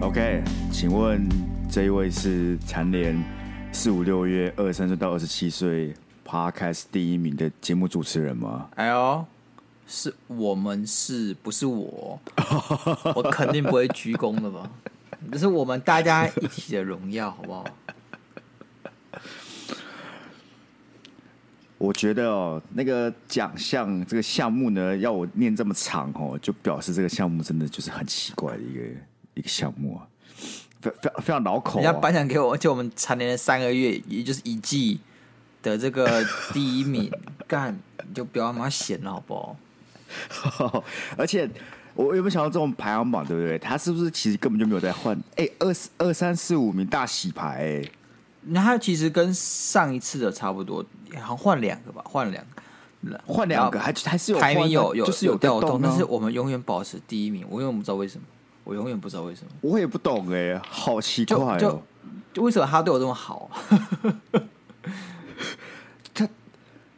[0.00, 0.42] OK，
[0.72, 1.26] 请问
[1.70, 3.16] 这一位是蝉联
[3.72, 5.94] 四五六月二十三岁到二十七岁
[6.26, 8.68] Podcast 第一名的节目主持人吗？
[8.74, 9.24] 哎呦，
[9.86, 12.20] 是我们是不是我？
[13.14, 14.68] 我肯定不会鞠躬的吧？
[15.30, 17.64] 这是我们大家一起的荣耀，好不好？
[21.82, 28.80] 我觉得哦，那个奖项这个项目呢，要我念这么长哦，就表示这个项目真的就是很奇怪的一个。
[29.34, 30.04] 一个项目啊，
[30.82, 31.82] 非非常非常老口、啊。
[31.82, 35.00] 人家颁奖给我，而且我们蝉联了三个月，也就是一季
[35.62, 37.10] 的这个第一名，
[37.48, 37.74] 干
[38.06, 39.34] 你就不要那么闲了，好不
[40.28, 40.84] 好？
[41.16, 41.48] 而且
[41.94, 43.58] 我有没有想到这种排行榜，对不对？
[43.58, 45.16] 他是不是其实根本就没有在换？
[45.36, 47.90] 哎、欸，二二三四五名大洗牌、欸，哎，
[48.44, 58.24] 那他其实跟上一次的差不多，好像换两个吧，换两个，换两个，还还是有排名有有就是有调动，但是我们永远保持第一名，我永远不知道为什么。
[58.64, 61.82] 我永远不知道为什么，我也不懂哎、欸，好奇怪哦、喔，
[62.32, 63.50] 就为什么他对我这么好？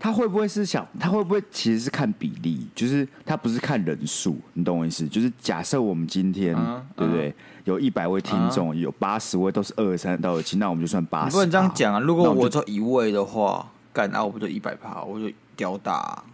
[0.04, 5.08] 他他会不会是想，他会不会其实是看比例，就是他不是看人数，你懂我意思？
[5.08, 11.32] 就是假设我们今天、嗯、对不对，嗯、有一百位听众，嗯、有八十位都是二三到二七，那我们就算八十。
[11.32, 12.00] 不能这样讲啊！
[12.00, 16.24] 如果我做一位的话，干那我不就一百趴，我就屌打、啊。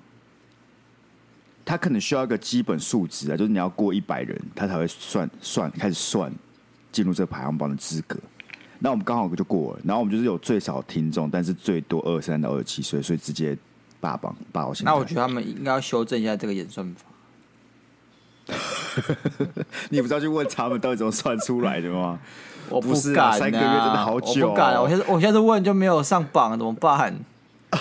[1.65, 6.29] 他可能需要一个基本数值啊，就是你要过一百人，他才会算算开始算
[6.91, 8.19] 进入这个排行榜的资格。
[8.83, 13.57] 那我们刚好就过了，然后我们就是有最少听众，但是最多二三到二十七岁，所以直接
[14.01, 14.91] 霸榜霸到现在。
[14.91, 17.05] 那我觉得他们应该要修正一下这个演算法。
[19.91, 22.19] 你不知道去问他们到底怎么算出来的吗？
[22.71, 24.81] 我不是、啊，三个月真的好久、哦，我不敢。
[24.81, 27.15] 我现在我现在问就没有上榜，怎么办？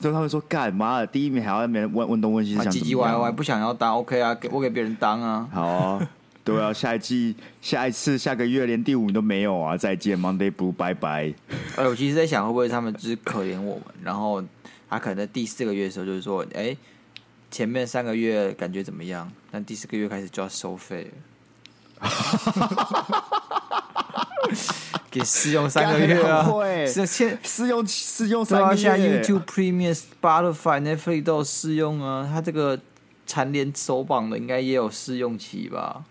[0.00, 1.06] 之后他们说：“干嘛的？
[1.06, 4.34] 第一名还要问问东问西，想唧唧歪歪，不想要当 OK 啊？
[4.34, 5.48] 给我给别人当啊！
[5.52, 6.08] 好啊，
[6.46, 9.76] 对啊，下一季、下一次、下个月连第五名都没有啊！
[9.76, 11.34] 再见，Monday Blue，拜拜。
[11.74, 13.82] 哎，我其实在想，会不会他们只是可怜我们？
[14.04, 14.40] 然后
[14.88, 16.78] 他可能在第四个月的时候，就是说，哎、欸，
[17.50, 19.28] 前面三个月感觉怎么样？
[19.50, 21.10] 但第四个月开始就要收费
[22.00, 22.08] 了。”
[25.10, 26.46] 给试用三个月啊！
[26.86, 32.28] 试先试用试用三个月，现在 YouTube Premium、Spotify、Netflix 都有试用啊。
[32.30, 32.78] 他这个
[33.26, 36.04] 蝉联首榜的应该也有试用期吧？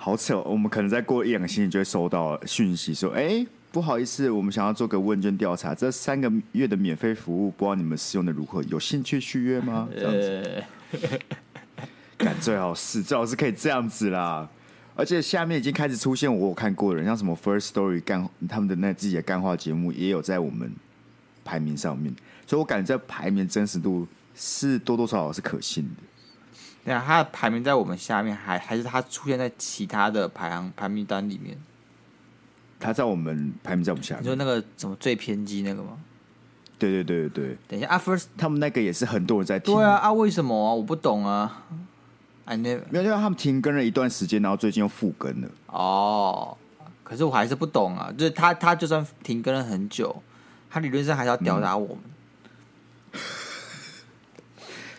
[0.00, 8.62] 好扯，我们可能再过一两个星期就会收到讯息说：“哎、欸，不好意思，我们想要做个问卷调查，这三个月的免费服务，不知道你们使用的如何？
[8.62, 10.64] 有兴趣续约吗？” 这样子，
[12.16, 14.48] 感、欸、最好是最好是可以这样子啦。
[14.94, 20.72] 而且下面已经开始出现我有看过的人，像什么 First Story 干他们的那自己的干话节目，也有在我们
[21.44, 22.14] 排名上面，
[22.46, 26.02] 所以我感觉这排名真实度是多多少少是可信的。
[26.84, 31.56] 对啊，他的排名在我们下面，还还是他出现在其他的排行排名单里面？
[32.80, 35.98] 他在我们排名在我们下面，你说那个什么最偏激那个吗？
[36.78, 37.58] 对对对对对。
[37.66, 39.74] 等一下啊，First 他们那个也是很多人在听。
[39.74, 40.72] 对啊啊，为什么啊？
[40.72, 41.64] 我不懂啊。
[42.46, 45.48] 没有，因为他们停更了一段时间，然后最近又复更了。
[45.66, 46.56] 哦，
[47.04, 50.22] 可是我还是不懂啊，就是他他就算停更了很久，
[50.70, 51.98] 他理论上还是要吊打我们。
[52.04, 52.10] 嗯、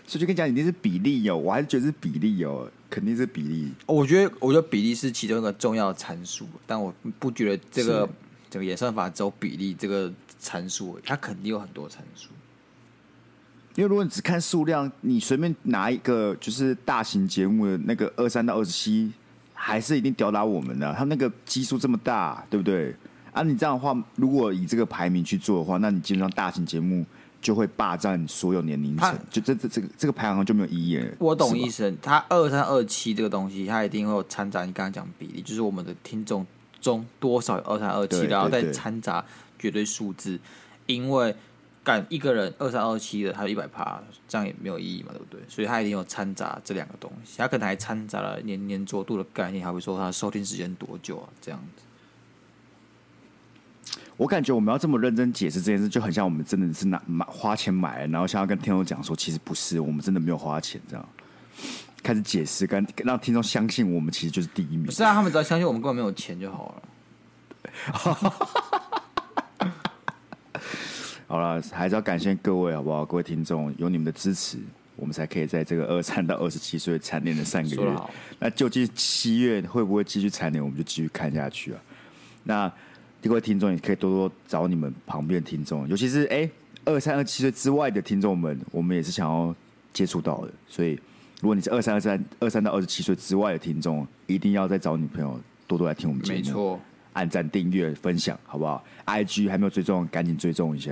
[0.09, 3.71] 所以就跟你讲，一定是比例哦，我还是觉得是比例哦，肯定是比例。
[3.85, 8.09] 我觉得，我觉得比例是其中一个重要的参数，但我不觉得这个
[8.49, 12.29] 这个演算法只有比例这个参数，它肯定有很多参数。
[13.75, 19.13] 因为如果你只看数量，你随便拿一个就是大型节目的那个二三到二十七，
[19.53, 20.91] 还是一定吊打我们的。
[20.95, 22.95] 他那个基数这么大，对不对？
[23.31, 27.05] 啊，你这样的话，如果以这个排名去做的话，那你基本上大型节目
[27.41, 31.07] 就会霸占所有年龄层，就这这这个这个排行就没有意义了。
[31.19, 36.45] 我懂意思，它二三二七这个东西，它一定会有掺杂你刚刚讲比例，就是我们的听众
[36.81, 39.23] 中多少有二三二七，然后再掺杂
[39.57, 40.39] 绝对数字，
[40.85, 41.35] 因为。
[41.81, 45.39] 干一个人二三二七的，他有一百趴，这样也没有意义嘛，对不对？
[45.47, 51.29] 所以他一定有掺杂这两个东西，他可能还掺杂了年年着度的概念，还会说他收听时间多久啊？
[51.41, 51.83] 这样子。
[54.19, 61.09] 我感觉我们要这么认真解释这件事，就很像我们真的是拿买花钱买，然后想要跟听众讲说，其实不是，我们真的没有花钱，这样
[62.03, 64.83] 开始解释，跟让听众相信我们其实就是第一名。
[64.83, 66.83] 不是啊，他们只要相信我们根本没有钱就好了。
[71.25, 73.05] 好了，还是要感谢各位，好不好？
[73.05, 74.57] 各位听众，有你们的支持，
[74.97, 77.95] 我们才可以在这个二三到二十七岁蝉联的三个月。
[78.37, 80.61] 那究竟七月会不会继续蝉联？
[80.61, 81.79] 我们就继续看下去啊。
[82.43, 82.69] 那
[83.21, 86.49] 各位听众也可以多多找你们旁边的听众，尤其是哎
[86.85, 89.53] 二三二七岁之外的听众们，我们也是想要
[89.91, 90.51] 接触到的。
[90.67, 90.97] 所以，
[91.41, 96.79] 如果你是二三二三二三到二十七岁之外的听众，一定要再找女朋友多多来听我们节目，没错，
[97.13, 100.91] 按赞、订阅、分享，好不好？IG 还没有追踪，赶紧追踪一下。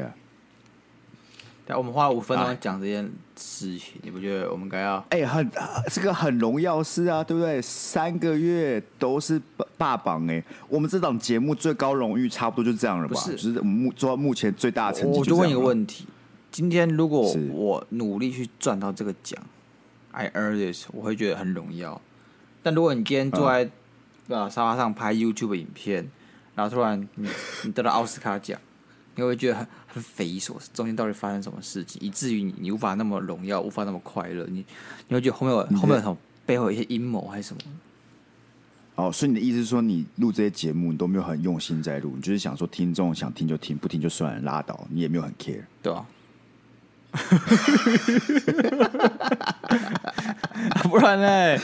[1.75, 3.03] 我们花了五分钟讲这件
[3.35, 4.95] 事情，啊、你不觉得我们该要？
[5.09, 5.51] 哎、欸，很
[5.89, 7.61] 这个很荣耀事啊，对不对？
[7.61, 9.41] 三个月都是
[9.77, 13.19] 霸榜哎，我们这档节目最高荣誉差不多就这样了吧？
[13.19, 15.19] 是就是目做到目前最大的成绩。
[15.19, 16.07] 我就问一个问题：
[16.51, 19.37] 今天如果我努力去赚到这个奖
[20.11, 21.99] ，I earn this，我会觉得很荣耀。
[22.63, 23.69] 但如果你今天坐在
[24.29, 26.09] 呃沙发上拍 YouTube 影片，
[26.55, 27.29] 然后突然你
[27.65, 28.57] 你得到奥斯卡奖。
[29.17, 34.45] 你会觉得很很匪夷所思，中间到底发生什么事情，以至于你你无法那么荣耀，无法那么快乐？
[34.49, 34.63] 你
[35.09, 37.61] 你会觉得后面有后面有什么背后有一些阴谋还是什么？
[38.95, 46.05] 哦，所以你的意思是说，你录这些节目你都没有很用心在录，你就是想说听众想听就听，不听就算了，拉倒，你也没有很 care，对啊。
[50.83, 51.57] 不然呢？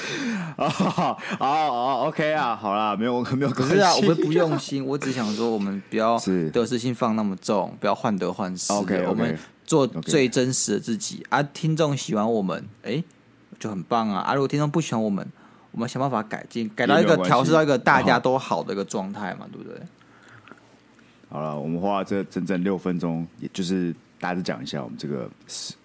[0.56, 6.18] 哦，好，好，OK 啊，好啦，没有，没有，可是啊，我们不用心，我只想说，我们不要
[6.52, 8.72] 得失心放那么重，不要患得患失。
[8.72, 11.42] OK，我们做最真实的自己啊。
[11.42, 13.04] 听众喜欢我们，哎，
[13.60, 14.20] 就很棒啊。
[14.22, 15.26] 啊，如果听众不喜欢我们，
[15.72, 19.82] 我们想办法改进，改到一个调试到一个大家都好的一个状态嘛，对不对？
[21.30, 23.94] 好了，我们花了这整整六分钟，也就是。
[24.24, 25.76] 大家讲一下我们这个四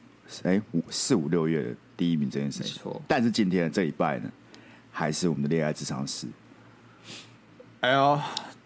[0.45, 2.75] 哎五四五六月的第一名这件事情。
[2.75, 4.31] 没错，但是今天这一拜呢，
[4.93, 6.29] 还是我们的恋爱智商师。
[7.81, 8.21] 哎呦，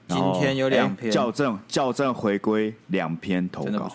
[0.09, 3.91] 今天有两篇校正校正回归两篇投稿。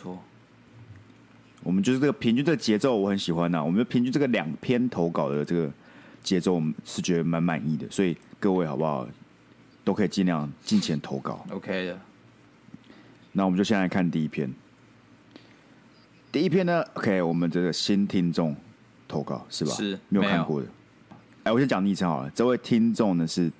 [1.62, 3.64] 我们就是这个平均这个节奏，我很喜欢呐。
[3.64, 5.72] 我们平均这个两篇投稿的这个
[6.24, 7.88] 节奏，我们是觉得蛮满意的。
[7.92, 9.08] 所以各位好不好，
[9.84, 11.46] 都可以尽量尽情投稿。
[11.52, 12.00] OK 的。
[13.32, 14.52] 那我们就先来看第一篇。
[16.32, 18.56] 第一篇呢，OK，我们这个新听众
[19.08, 19.72] 投稿是吧？
[19.74, 20.68] 是，没有看过的。
[21.44, 23.52] 哎，我先讲昵称好了，这位听众呢是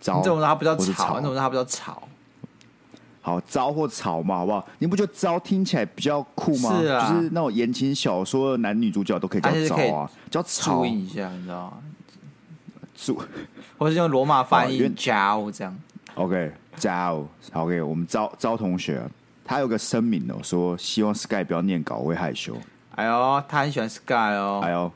[0.00, 1.16] 招，你怎么说他比较吵？
[1.18, 2.08] 你怎么说他比较吵？
[3.20, 4.66] 好，招或吵嘛，好不好？
[4.78, 6.80] 你不觉得招听起来比较酷吗？
[6.80, 11.78] 是啊，就是那种言情小说的男女主角都可以叫招啊，叫吵一下，你知道吗？
[12.94, 13.20] 注，
[13.76, 15.76] 或是用罗马发音招这样。
[16.14, 19.02] OK，招，OK，我们招招同学。
[19.44, 22.56] 他有个声明哦，说希望 Sky 不要念稿，我会害羞。
[22.94, 24.60] 哎呦，他很喜欢 Sky 哦。
[24.64, 24.90] 哎呦，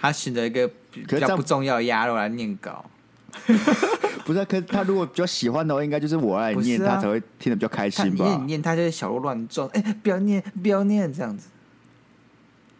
[0.00, 2.84] 他选择一个比较不重要的鸭肉来念稿。
[4.26, 8.24] 不是，可是他如果比较喜欢的话，应该就是我来念，啊、他才会听得比较开心吧？
[8.24, 11.48] 念念他就是小鹿乱撞，哎、欸，不要念，不要念这样子。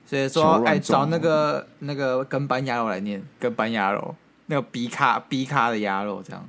[0.07, 4.15] 所以说，哎，找那个那个跟班鸭肉来念，跟班鸭肉，
[4.47, 6.49] 那个 B 卡 B 卡的鸭肉这样。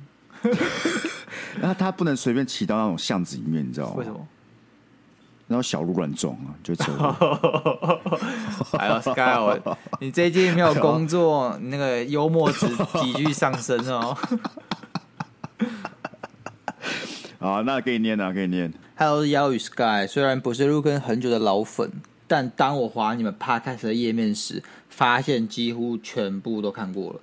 [1.60, 3.94] 那他不能随便骑到那种巷子里面，你知道吗？
[3.98, 4.26] 为什么？
[5.52, 8.00] 然后小鹿乱撞啊，就车祸。
[8.78, 9.60] 还有 Sky，
[10.00, 12.66] 你最近没有工作，你那个幽默值
[13.02, 14.16] 急剧上升哦。
[17.38, 18.72] 好，那给你念啊，给你念。
[18.96, 21.92] Hello，妖与 Sky，虽然不是入坑很久的老粉，
[22.26, 27.20] 但当我滑你们 Podcast 的页面时，发现几乎全部都看过了。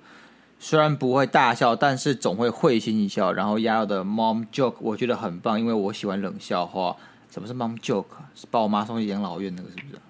[0.60, 3.32] 虽然不会大笑，但是总会会心一笑。
[3.32, 6.94] 然后鸭肉的 mom joke 我觉得很棒，因为我喜欢冷笑话。
[7.30, 8.04] 什么是 mom joke？
[8.34, 10.00] 是把我妈送去养老院那个是不是？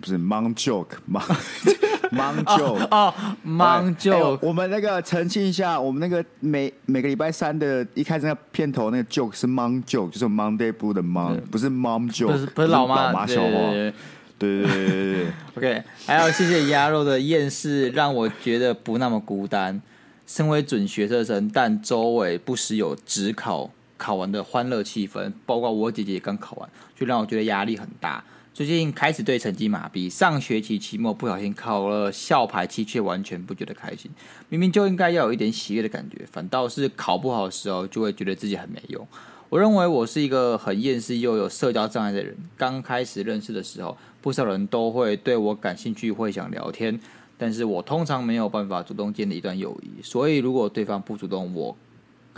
[0.00, 1.22] 不是 mom joke，mom
[2.12, 3.12] mom joke 哦
[3.44, 4.38] ，mom joke。
[4.40, 13.48] 我们那个澄清一下，我们那个每每个礼拜三的一开始那个片头那个 joke 是 mom joke，就是 Monday Blue 的 mom，不是 mom joke，不是不是老妈老妈笑话。
[13.50, 13.92] 对
[14.38, 19.82] 对对对对， OK，还要谢谢鸭肉的厌世，让我觉得不那么孤单。
[20.28, 28.24] 身为准学测生，但周围不时有指考考完的欢乐气氛，包括我姐姐也刚考完，就让我觉得压力很大。
[28.54, 34.10] 最近开始对成绩麻痹，上学期期末不小心考了校排期，却完全不觉得开心。
[34.48, 39.06] 明明就应该要有一点喜悦的感觉，反倒是考不好的时候，就会觉得自己很没用。
[39.48, 42.36] 我认为我是一个很厌世又有社交障碍的人。
[42.56, 46.98] 刚开始认识的时候，不少人都会对我感兴趣，会想聊天，
[47.38, 50.02] 但是我通常没有办法主动建立一段友谊。
[50.02, 51.76] 所以如果对方不主动，我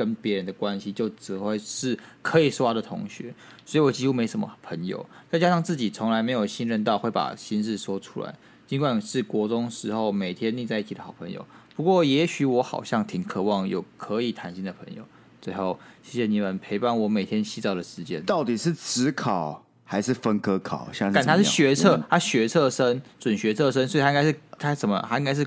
[0.00, 3.35] 跟别人的关系就只会是可以说话的同学。
[3.66, 5.04] 所以我几乎没什么朋友。
[5.30, 8.35] 再加上自己从来没有信任到会把心事说出来，
[8.66, 11.45] 尽管是国中时候每天腻在一起的好朋友。
[11.76, 15.04] 不过也许我好像挺渴望有可以谈心的朋友。
[15.42, 18.23] 最后，谢谢你们陪伴我每天洗澡的时间。
[18.25, 20.88] 到底是只考还是分科考？
[20.92, 25.02] 像他是学测，他学测生，准学测生，所以他应该是他什么？
[25.09, 25.47] 他应该是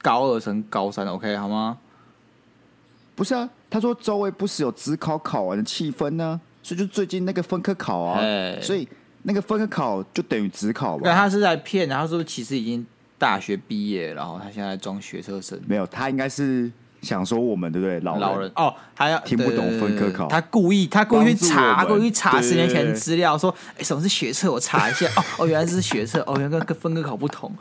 [0.00, 1.78] 高二升高三，OK 好吗？
[3.14, 8.20] 不是啊，他说周围不时有职考考完的气氛呢、啊，所以就最近那个分科考啊，
[8.62, 8.88] 所以
[9.22, 11.02] 那个分科考就等于职考吧？
[11.04, 12.86] 那他是在骗，然后说其实已经
[13.18, 16.70] 大学毕业，然后他现在装学车生，没有，他应该是
[17.02, 18.00] 想说我们对不对？
[18.00, 24.50] 老人，老人哦，还要听不懂分科考，他故意他故意去查，他故意查十年前的资料，说哎什么是学测？
[24.50, 27.52] 我查一下，哦哦原来是学测，哦原来跟分科考不同。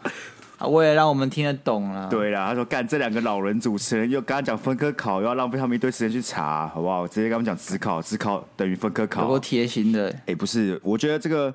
[0.60, 2.08] 啊，为了让我们听得懂了。
[2.10, 7.08] 对啦，他说干这两个老人主持人又刚刚讲分科考，又要浪费他们一堆时间去查，好不好？
[7.08, 9.24] 直接跟他们讲只考，只考等于分科考。
[9.24, 10.10] 有够贴心的。
[10.10, 11.54] 哎、欸，不是，我觉得这个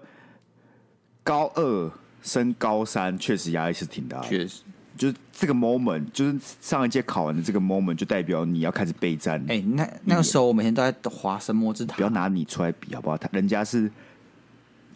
[1.23, 1.93] 高二
[2.23, 4.27] 升高三确实压力是挺大的。
[4.27, 4.63] 确实，
[4.97, 9.39] 就是这个 moment，就是上一届考完的这个 moment，就代表你要开始备战。
[9.43, 11.97] 哎、欸，那那个时候我每天都在华神魔之塔。
[11.97, 13.19] 不要拿你出来比好不好？
[13.19, 13.91] 他人家是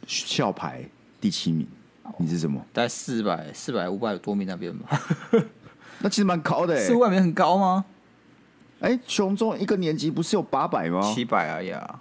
[0.06, 0.82] 校牌
[1.20, 1.66] 第七名。
[2.16, 2.60] 你是什么？
[2.72, 5.00] 在四百、四百、五百多米那边吧。
[6.00, 7.84] 那其实蛮高的，欸，四五百米很高吗？
[8.80, 11.00] 哎，欸，雄中一个年级不是有八百吗？
[11.02, 12.00] 七百而已啊。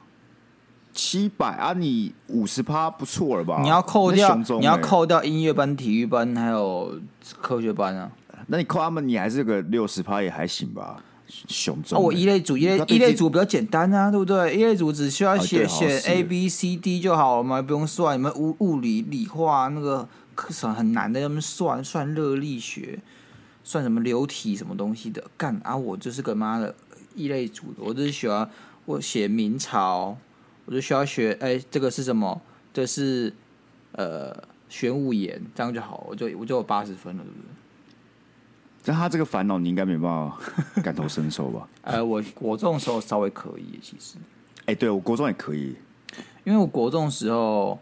[0.94, 3.60] 七百啊，你五十趴不错了吧？
[3.62, 7.00] 你要扣掉，欸，你要扣掉音乐班、体育班还有
[7.42, 8.12] 科学班啊。
[8.48, 11.04] 那你扣他们，你还是个六十趴也还行吧。
[11.92, 14.56] 哦，我一类组一类一类组比较简单啊，对不对？
[14.56, 18.18] 一类组只需要写写 A B C D 就好了嘛，不用算。
[18.18, 23.00] 你们物物理理化那个课程很难的，他们算算热力学，
[23.64, 25.76] 算什么流体什么东西的，干啊！
[25.76, 26.74] 我就是个妈的
[27.16, 28.50] 一类组的，我就是喜欢
[28.86, 30.18] 我写明朝，
[30.66, 32.42] 我就需要学哎，这个是什么？
[32.74, 33.34] 这是
[33.92, 34.34] 呃
[34.70, 37.57] 玄武岩，这样就好，我就我就有八十分了，对不对？
[38.88, 40.39] 但他这个烦恼，你应该没办法
[40.82, 41.67] 感同身受吧？
[41.84, 44.15] 呃，我国中的时候稍微可以，其实。
[44.62, 45.75] 哎、欸，对我国中也可以，
[46.46, 47.77] 因为我国中的时候，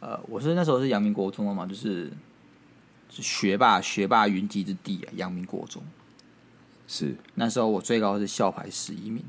[0.00, 2.12] 呃，我是那时候是阳明国中的嘛，就是
[3.08, 5.82] 是学霸学霸云集之地啊，阳明国中。
[6.86, 9.24] 是那时候我最高是校排十一名，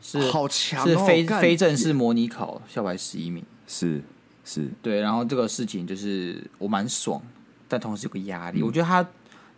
[0.00, 4.02] 是好强、哦，是非非正式模拟考校排十一名，是
[4.42, 5.00] 是，对。
[5.02, 7.20] 然后这个事情就是我蛮爽，
[7.68, 9.06] 但同时有个压力，嗯、我觉得他。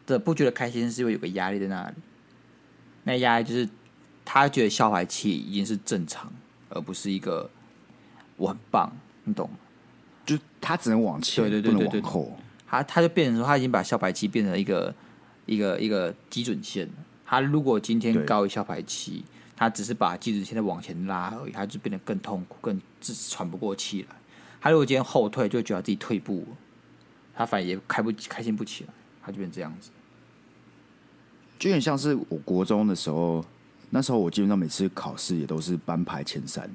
[0.08, 1.94] 这不觉得开心，是因为有个压力在那里。
[3.04, 3.68] 那压力就是
[4.24, 6.32] 他觉得笑排气已经是正常，
[6.70, 7.50] 而不是一个
[8.38, 8.90] 我很棒，
[9.24, 9.56] 你懂吗？
[10.24, 12.34] 就他只能往前，对对对对对，后。
[12.66, 14.94] 他他就变成说，他已经把笑排气变成一个
[15.44, 16.88] 一个一个基准线。
[17.26, 19.22] 他如果今天高于笑排期，
[19.54, 24.16] 他只是把基准线再往前拉而已，他就变得更痛苦，更喘不过气来。
[24.58, 26.46] 他如果今天后退，就觉得自己退步，
[27.34, 28.90] 他反而也开不开心不起来，
[29.22, 29.90] 他就变这样子。
[31.58, 33.44] 就有点像是我国中的时候，
[33.90, 36.70] 那时候我基本上每次考试也都是班排前三，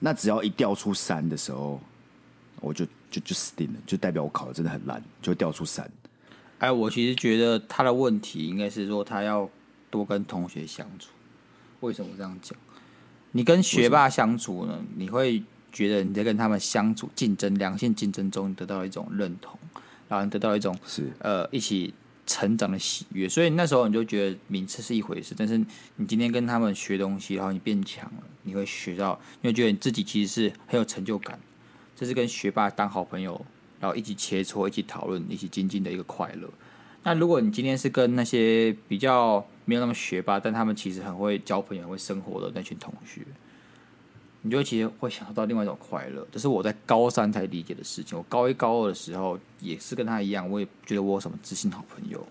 [0.00, 1.78] 那只要一掉出三的时候，
[2.60, 5.90] 我就就就死定了，就代表我考的真的很烂，就掉出三。
[6.58, 9.50] 哎，我其实觉得他的问题应该是说他要
[9.90, 11.10] 多跟同学相处。
[11.80, 12.56] 为什么这样讲？
[13.32, 19.58] 你跟学霸相处呢，你会觉得你在跟他们相处竞争、良性竞争中得到一种认同，
[20.08, 21.92] 然后你得到一种是呃一起。
[22.26, 25.58] 成长的喜悦，所以那时候你就觉得名次是一回事，但是
[25.96, 31.38] 你今天跟他们学东西，然后你变强了，你会学到，你会觉得你自己其实是很有成就感，
[31.96, 33.44] 这是跟学霸当好朋友，
[33.80, 36.48] 然后一起切磋、一起讨论、一起精进的一个快乐。
[37.02, 43.22] 那如果你今天是跟那些比较没有那么学霸，但他们其实很会交朋友、很会生活的那群同学。
[44.42, 48.18] 你就其实会享受到另外一种快乐，这是我在高三才理解的事情。
[48.18, 52.26] 我高一高二的时候也是跟他一样，我也觉得我有什么知心好朋友。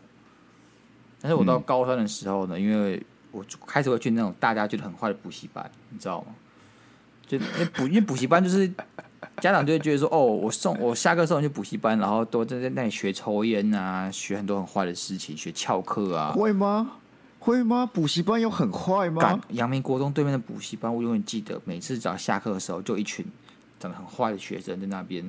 [1.21, 3.01] 但是我到高三的时候呢，嗯、因为
[3.31, 6.35] 我开始会去那种大家觉得很坏的补习班，你知道吗？
[7.27, 8.67] 就那补，因为补习班就是
[9.37, 16.91] 家长就会觉得说，哦，我送我下课送你去补习班，然后都在在那里学抽烟啊，学很多很坏的事情，学翘课啊，会吗？
[17.41, 17.89] 会吗？
[17.91, 19.41] 补习班有很坏吗？
[19.49, 23.25] 阳明国中对面的补习班，我永远记得，每次只要下课的时候，就一群
[23.79, 25.27] 长得很坏的学生在那边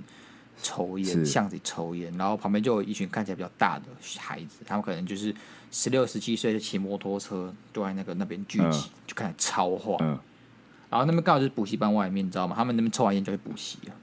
[0.63, 3.87] 抽烟，巷子里抽烟，然后旁边就有一群看起来比较大的
[4.19, 5.35] 孩子，他们可能就是
[5.71, 9.97] 十六、十七岁，就骑摩托车，都在那个那边聚集，嗯、就看起来超坏。
[10.01, 10.19] 嗯、
[10.91, 12.55] 然后那边刚好就是补习班外面，你知道吗？
[12.55, 13.95] 他们那边抽完烟就去补习了。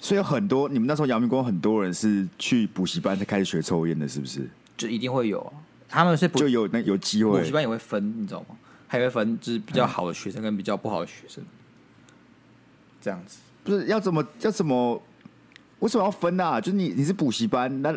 [0.00, 4.48] 所以有很多你们那时候阳明国很多人是去补习班才开始学抽烟的，是不是？
[4.76, 5.52] 就一定会有啊。
[5.88, 8.56] 他们是就有那有机会，补习班也会分，你知道吗？
[8.88, 11.46] 还会分，就是比较好的学生跟比较不好的学生，嗯、
[13.00, 13.38] 这样子。
[13.64, 15.02] 不是要怎么要怎么？
[15.80, 16.60] 为什么要分啊？
[16.60, 17.92] 就是你你是补习班，那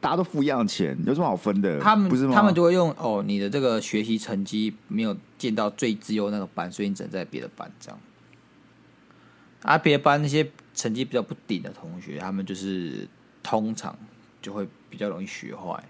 [0.00, 1.78] 大家都付一样钱，有什么好分的？
[1.80, 2.34] 他们不是吗？
[2.34, 8.00] 他们就会用哦，你的这个学习成绩没有进到最自由那个班，所以你只能在别的班这样。
[9.62, 13.06] 啊，别的班那些成绩比较不顶的同学，他们就是
[13.42, 13.94] 通常
[14.40, 15.84] 就会比较容易学坏。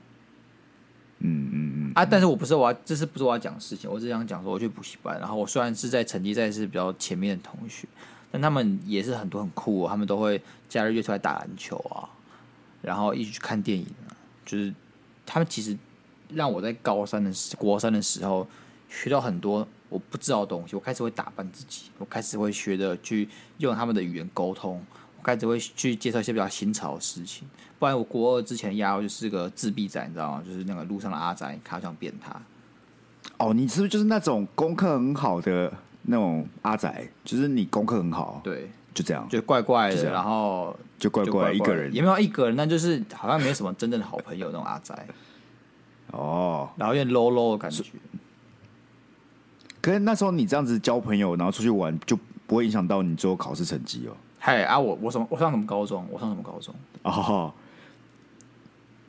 [1.21, 3.91] 嗯嗯嗯，啊，但是我不是我要，这是不是我要讲的事情？
[3.91, 7.87] 我只想讲说，我去补习班，然后我虽然是在成绩在是比较前面的同学，
[8.31, 12.09] 但他们也是很多很酷，他们都会假日约出来打篮球啊，
[12.83, 14.75] 然后一起去看电影啊，就是
[15.27, 15.77] 他们其实
[16.31, 18.47] 让我在高三的时国三的时候
[18.89, 24.83] 学到很多我不知道的东西，我开始会打扮自己，我开始会学着去用他们的语言沟通。
[25.23, 27.49] 开始会去介绍一些比较新潮的事情，
[27.79, 30.43] 不然我国二之前压我就是个自闭仔，你知道吗？
[30.47, 32.41] 就是那个路上的阿仔，他想扁他。
[33.39, 35.73] 哦，你是不是就是那种功课很好的
[36.03, 37.09] 那种阿仔？
[37.25, 44.95] 就是你功课很好，对，就这样，就怪怪的，然后就怪怪一个人，也没有一个人，那就是好像没什么真正的好朋友那种阿仔。
[46.13, 47.85] 哦，然后有点 low low 的感觉。
[49.81, 54.17] 可是那时候你这样子交朋友，然后出去玩，就不会影响到你最后考试成绩哦。
[54.43, 54.79] 嗨啊！
[54.79, 55.27] 我我什么？
[55.29, 56.09] 我上什么高中？
[56.11, 56.75] 我上什么高中？
[57.03, 57.53] 哦，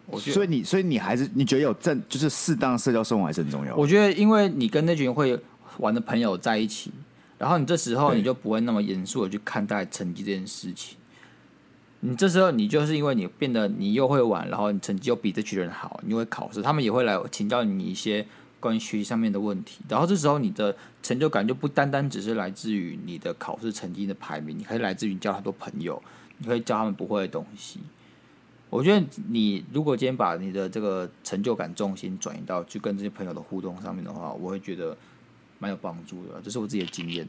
[0.05, 3.73] 我所以你所以你还是你觉得有正就是适当社交生活还是很重要。
[3.77, 5.39] 我觉得，因为你跟那群会
[5.77, 6.91] 玩的朋友在一起，
[7.37, 10.97] 然后你这时候你就不会那么严肃的去看待成绩这件事情。
[12.01, 18.27] 你这时候你就是因为你变得你又会玩，然后你成绩又比这群人好，你会考试，他们也会来请教你一些。
[18.61, 26.01] 关于学习上面的问题，然后这时候你的成就感就不单单只是来自于你的考试成绩的排名，你可以来自于你交很多朋友，
[26.37, 27.81] 你可以教他们不会的东西。
[28.69, 34.95] 我觉得你如果今天把你的这个成就感重心转移到去跟这些朋友的互动上面的话，我会觉得
[35.59, 36.39] 蛮有帮助的。
[36.41, 37.27] 这是我自己的经验。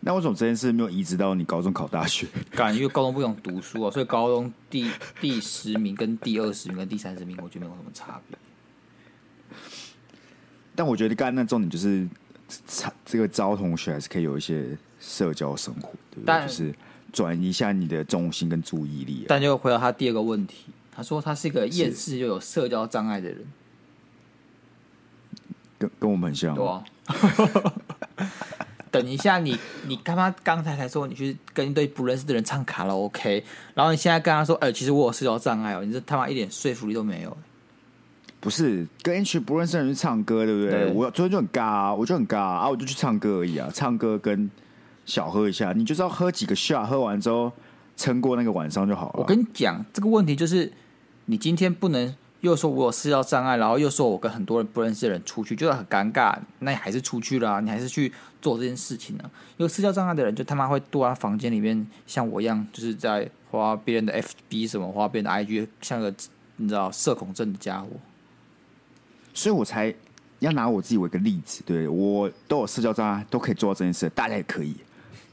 [0.00, 2.26] 那为什么这件事没有移植到你高中考大学？
[2.50, 8.36] 感因为高中不用读书啊，所以高中第第十名跟第二十名跟第三十名，我觉得没有什么差别。
[10.74, 12.06] 但我觉得刚才那重点就是，
[13.04, 14.66] 这个招同学还是可以有一些
[15.00, 16.46] 社交生活，对不对？
[16.46, 16.74] 就是
[17.12, 19.24] 转移一下你的重心跟注意力。
[19.28, 23.44] 但就回到他第二个问题，他说他是一个厌世又有社交障碍的人，
[25.78, 26.54] 跟跟我们很像。
[26.54, 26.84] 对啊。
[28.90, 29.58] 等一下你，你
[29.88, 37.36] 你干嘛刚才才说你去跟一堆不认识的人唱卡拉 OK，然后你现在跟他说，哎、欸，其实我有社交障碍哦，你这他妈一点说服力都没有。
[38.44, 40.70] 不是跟一群不认识的人去唱歌，对不对？
[40.70, 44.50] 对我昨天就很尬啊，我就很尬啊，啊，我就去唱歌而已啊，唱歌跟
[45.06, 47.50] 小喝一下，你就是要喝几个 shot，喝完之后
[47.96, 49.20] 撑过那个晚上就好了。
[49.20, 50.70] 我跟你讲，这个问题就是
[51.24, 56.36] 你今天不能又说我有社交障碍，然后又说我跟很多人不认识的人出去，就是很尴尬。
[56.58, 59.24] 那你还是出去了啊，你还是去做这件事情呢？
[59.56, 66.12] 有社交障碍的人就他妈会躲在房间里面，像我一样，就是在花别人的 FB 什么，花别人的 IG，像个
[66.56, 67.88] 你知道社恐症的家伙。
[69.34, 69.92] 所以我才
[70.38, 74.74] 要拿我自己为一个例子，对，我都有社交障碍，都可以做到这件事，大家也可以，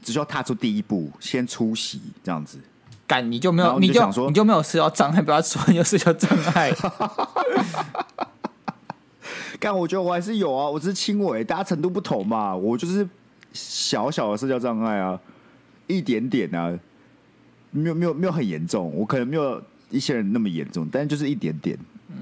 [0.02, 2.58] 只需要踏出第一步，先出席这样子。
[3.06, 6.72] 干你就没有，你就，你就想说你就没有社交障碍，不要说你有社交障碍。
[9.60, 13.08] 干，我觉得我还是有啊，我只是轻微，大家程度不同嘛，我就是
[13.52, 15.20] 小小的社交障碍啊，
[15.86, 16.76] 一点点啊，
[17.70, 21.78] 没有没有没有很严重，我可能没有一些人那么严重，但就是一点点。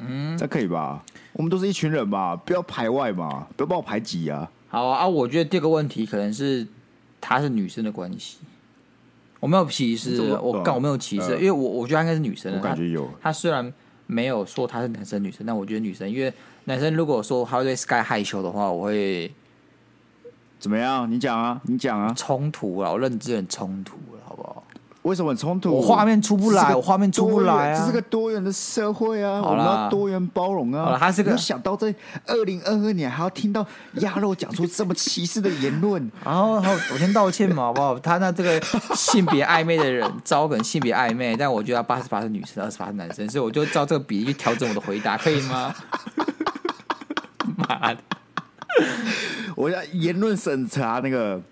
[0.07, 1.05] 嗯，这可以吧？
[1.33, 4.51] 我们都是一群人吧，不要排外嘛，不要把我排挤啊。
[4.69, 6.67] 好啊，啊，我觉得第二个问题可能是
[7.21, 8.39] 她是女生的关系，
[9.41, 12.53] 我没有歧视，我干我没有歧视，因为我我觉得她应该是女生。
[12.55, 13.09] 我感觉有。
[13.21, 13.73] 她虽然
[14.07, 16.33] 没有说她是男生女生，但我觉得女生，因为
[16.65, 19.33] 男生如果说他会对 Sky 害羞的话，我会
[20.59, 21.11] 怎么样？
[21.11, 23.97] 你讲啊，你讲啊，冲突啊，我认知很冲突？
[25.11, 25.73] 为什么冲突？
[25.73, 27.81] 我画面出不来，我画面出不来啊！
[27.81, 30.97] 这是个多元的社会啊，我们要多元包容啊。
[31.01, 31.93] 他是个，没想到在
[32.27, 37.99] 二零二二年还要听到鸭肉讲出这么歧视的言论， 然后好，我先道歉嘛，好不好？
[37.99, 38.61] 他那这个
[38.95, 45.75] 性别暧昧的人，招梗性别暧昧，但我觉得他八十八是女生，二十八是男生，所以我就照这个比例去调整我的回答， 可以吗？
[47.59, 47.99] 妈的！
[49.57, 51.43] 我要言论审查那个。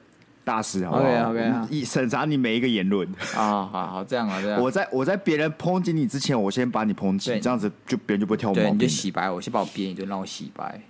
[0.49, 3.07] 大师，好不好？OK 审查你每一个言论
[3.37, 4.59] 啊，好好这样啊，这样。
[4.65, 8.75] 我在我在别人抨击你之前，我先把你抨击，这样子就别人就不会挑毛病。
[8.75, 10.81] 你就洗白，我先把我编，一顿让我洗白。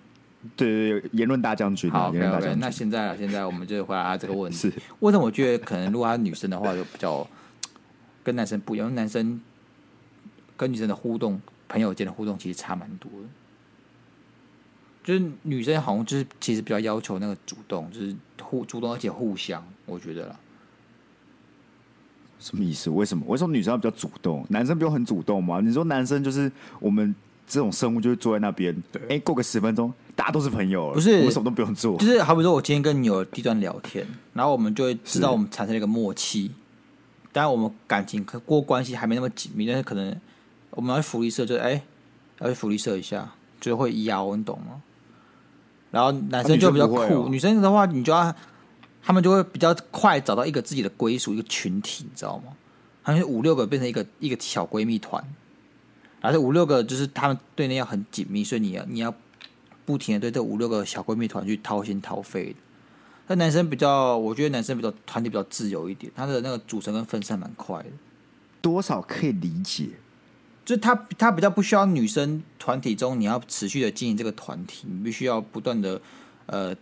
[0.56, 1.90] 对对对，言论大将军。
[1.90, 2.54] 好，OK OK。
[2.60, 4.56] 那现在现在我们就回答他这个问题。
[4.70, 7.26] 是，为什么我觉得可能如果他是女生的话，就比较
[8.22, 8.88] 跟男生不一样？
[8.88, 9.40] 因为男生
[10.56, 13.28] 跟女生的互动，朋友间的互动其实差蛮多的。
[15.08, 20.36] 就是女生好像就是其实比较要求那个主动，就是互主动而且互相，我觉得啦。
[22.38, 22.90] 什么意思？
[22.90, 23.24] 为什么？
[23.26, 24.44] 为什么女生要比较主动？
[24.50, 25.62] 男生不用很主动吗？
[25.64, 27.14] 你说男生就是我们
[27.46, 31.16] 这种生物，就是坐在那边，哎、欸，过个十分钟，大家都是朋友了，不是？
[31.20, 31.96] 我们什么都不用做。
[31.96, 36.50] 就是好比说，我今天跟你有第一段聊天，然后我们就会知道我们产生了一个默契。
[37.32, 40.14] 当然，我们感情过关系还没那么紧密，但是可能
[40.72, 41.80] 我们要去福利社，就哎、是，
[42.40, 43.32] 要去福利社一下。
[43.60, 44.80] 就是会邀，你懂吗？
[45.90, 48.35] 然后男生就比较酷，女生，哦、女生的话，你就要
[49.03, 52.53] 他们就会比较快找到一个自己的归属，一个群体，你知道吗？
[53.03, 55.24] 他们五六个变成一个一个小闺蜜团，
[56.20, 59.14] 而且五六个就是他们对内要很紧密，所以你要你要
[59.87, 62.57] 不停的对这五六个小闺蜜团去掏心掏肺的。
[63.29, 67.88] 那男生比较，我觉得男生比较团体比较自由一点，他的那个组成跟分散蛮快的，
[68.61, 69.90] 多少可以理解。
[70.68, 75.98] 就是他他比较不需要女生团体中你要持续的经营这个团体，你必须要不断的
[76.44, 76.76] 呃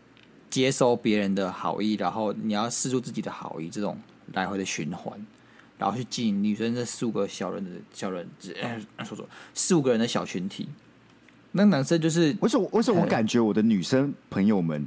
[0.51, 3.97] 接收别人的好意，然后你要试出自己的好意，这种
[4.33, 5.17] 来回的循环，
[5.79, 8.29] 然后去经营女生这四五个小人的小人，
[8.61, 10.69] 呃，说说四五个人的小群体。
[11.53, 14.85] 那男生就是为什么为什么我感觉我的女生朋友们？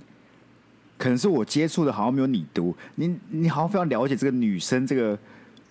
[0.98, 2.76] 可能是我接触的，好像没有你多。
[2.96, 5.18] 你你好像非常了解这个女生这个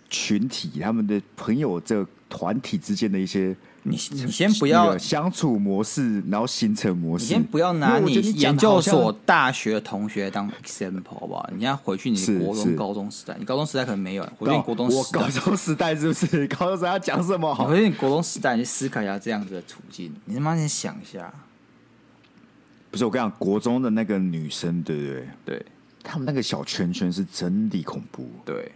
[0.09, 7.25] 群体，他们的朋友这个团体之间的一些，你你先不要相处模式，然后形成模式。
[7.25, 11.49] 你先不要拿你研究所、大学同学当 example 好不好。
[11.55, 14.23] 你要回去你的国中、高中时代，你高中时代可能没有。
[14.39, 16.47] 回去你国中，我高中时代是不是？
[16.49, 17.55] 高中时代要讲什么？
[17.55, 20.15] 回去你国中时代，你思考一下这样子的处境。
[20.27, 21.33] 你他妈先想一下。
[22.91, 25.29] 不是我跟你讲，国中的那个女生，对不对？
[25.45, 25.67] 对，
[26.03, 28.27] 他们那个小圈圈是真的恐怖。
[28.47, 28.73] 对，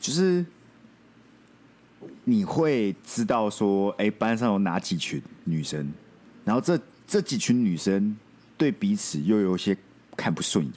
[0.00, 0.46] 就是
[2.24, 5.92] 你会知道说，哎，班上有哪几群女生，
[6.44, 8.16] 然后这这几群女生
[8.56, 9.76] 对彼此又有些
[10.16, 10.74] 看不顺眼，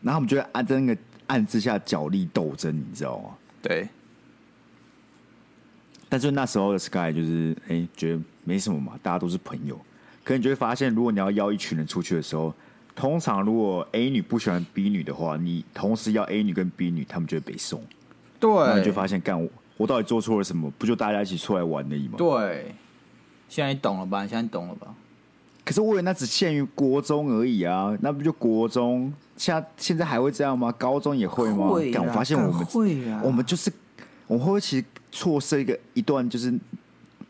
[0.00, 3.36] 然后我们就会按在那个暗之下角力斗争，你知道吗？
[3.62, 3.88] 对。
[6.08, 9.80] 但是那时候的 Sky 就是，哎，觉得没什么嘛，大家都是朋友。
[10.22, 12.54] 可你就会发现，如果你要邀一群人出去的时候，
[12.94, 17.82] 通常如果 A 女不喜欢 B 女的话，你同时要 A 女跟 B 女，他们就会被送。
[18.38, 20.70] 对，那你就发现，干我我到底做错了什么？
[20.78, 22.14] 不就大家一起出来玩而已吗？
[22.16, 22.74] 对，
[23.48, 24.20] 现在你懂了吧？
[24.20, 24.94] 现在你懂了吧？
[25.64, 29.12] 可是我以为那只限于国中而已啊，那不就国中？
[29.36, 30.72] 现在现在还会这样吗？
[30.72, 31.66] 高中也会吗？
[31.66, 33.72] 我发现我们会啊，我们就是
[34.26, 36.52] 我们会不会其实错失一个一段就是。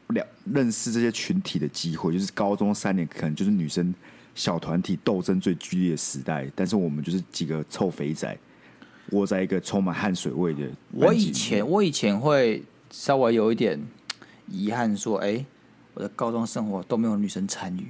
[0.08, 3.94] 了认识这些群体的机会，就是高中三年，可能就是女生
[4.34, 6.46] 小团体斗争最剧烈的时代。
[6.54, 8.38] 但是我们就是几个臭肥仔，
[9.12, 10.68] 窝在一个充满汗水味的。
[10.90, 13.80] 我以前我以前会稍微有一点
[14.48, 15.46] 遗憾，说：“哎、欸，
[15.94, 17.86] 我的高中生活都没有女生参与。”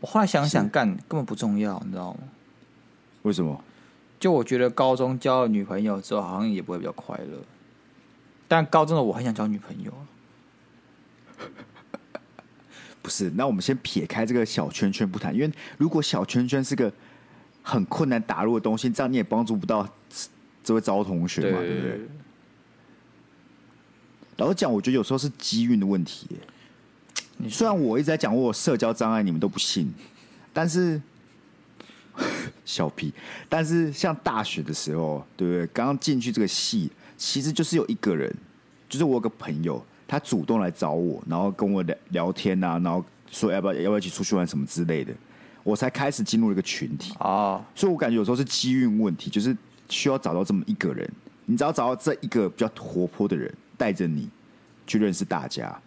[0.00, 2.20] 我后来想想，干根本不重要，你知道吗？
[3.22, 3.62] 为什么？
[4.18, 7.38] 就我觉得高中交了女朋友之后，好像也不会比较快乐。
[8.48, 9.92] 但高中的我很想交女朋友。
[13.02, 16.92] 不是，那我们先撇开这个小圈圈不谈，因为如果小圈圈是个
[17.62, 19.88] 很困难打入的东西，这样你也帮助不到
[20.62, 22.00] 这位招同学嘛，对，对不对？
[24.36, 26.26] 老实讲，我觉得有时候是机运的问题。
[27.48, 29.92] 虽然我一直在讲我有社交障碍，你们都不信，
[30.52, 31.00] 但是
[32.64, 33.12] 小屁，
[33.48, 35.66] 但是像大学的时候，对不对？
[35.68, 38.34] 刚刚进去这个系，其实就是有一个人，
[38.88, 39.84] 就是我有个朋友。
[40.08, 45.14] 他主动来找我，然后跟我聊聊天啊，然后说要不要要不要一起出去玩什么之类的，
[45.62, 47.52] 我才开始进入一个群体啊。
[47.52, 47.60] Oh.
[47.76, 49.56] 所以我感觉有时候是机运问题，就是
[49.90, 51.06] 需要找到这么一个人，
[51.44, 54.30] 你只要找到这一个比较活泼的人，带着你
[54.86, 55.78] 去认识大家，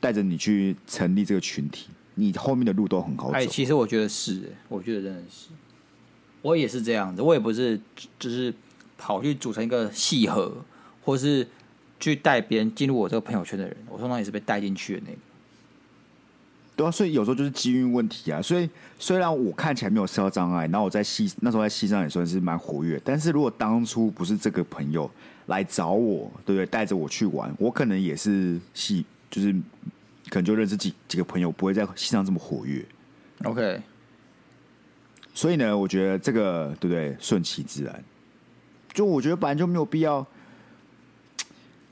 [0.00, 3.34] 带着你去成立这个群体，你后面的路都很好走。
[3.34, 5.50] 哎，其实我觉得是，我觉得真的是，
[6.40, 7.80] 我也是这样子，我也不是
[8.18, 8.52] 就是
[8.98, 10.64] 跑去组成一个系合，
[11.04, 11.46] 或是。
[12.00, 15.18] 去带别人进入我这个朋友圈的人，我通常也是被带进去的那个。
[16.82, 18.42] 对啊，所以有时候就是机遇问题啊。
[18.42, 18.68] 所以
[18.98, 25.08] 虽然我看起来没有社交障碍，然后我在戏那时候在戏上也算是蛮活跃，但是如果当初不是这个朋友
[25.46, 26.66] 来找我，对不对？
[26.66, 29.52] 带着我去玩，我可能也是戏，就是
[30.28, 32.84] 可能就认识几几个朋友，不会在戏上这么活跃。
[33.44, 33.80] OK。
[35.32, 37.16] 所以呢，我觉得这个对不对？
[37.20, 38.04] 顺其自然。
[38.92, 40.26] 就我觉得本来就没有必要。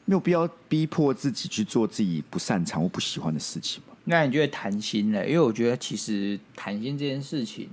[0.07, 3.90] 没有必要逼迫自己去做自己不擅长或不喜欢的事情嘛。
[4.05, 5.27] 那你觉得谈心呢？
[5.27, 7.69] 因为我觉得其实谈心这件事情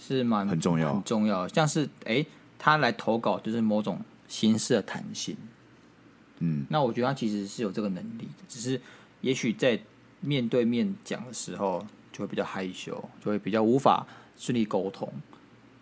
[0.00, 1.46] 是蛮很重要，很重要。
[1.48, 2.24] 像是哎，
[2.58, 5.36] 他来投稿就是某种形式的谈心。
[6.38, 8.80] 嗯，那我觉得他其实是有这个能力的，只是
[9.20, 9.78] 也许在
[10.20, 12.92] 面对面讲的时候就会比较害羞，
[13.22, 15.12] 就会比较无法顺利沟通。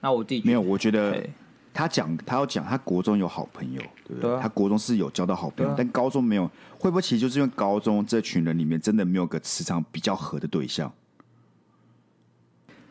[0.00, 1.24] 那我自己没有，我觉得。
[1.74, 4.30] 他讲，他要讲，他国中有好朋友，对不对？
[4.30, 6.50] 对啊、他国中是有交到好朋友，啊、但高中没有。
[6.78, 10.92] 会不会其实就是因为高中这群人里面真的没有个磁场比较合的对象？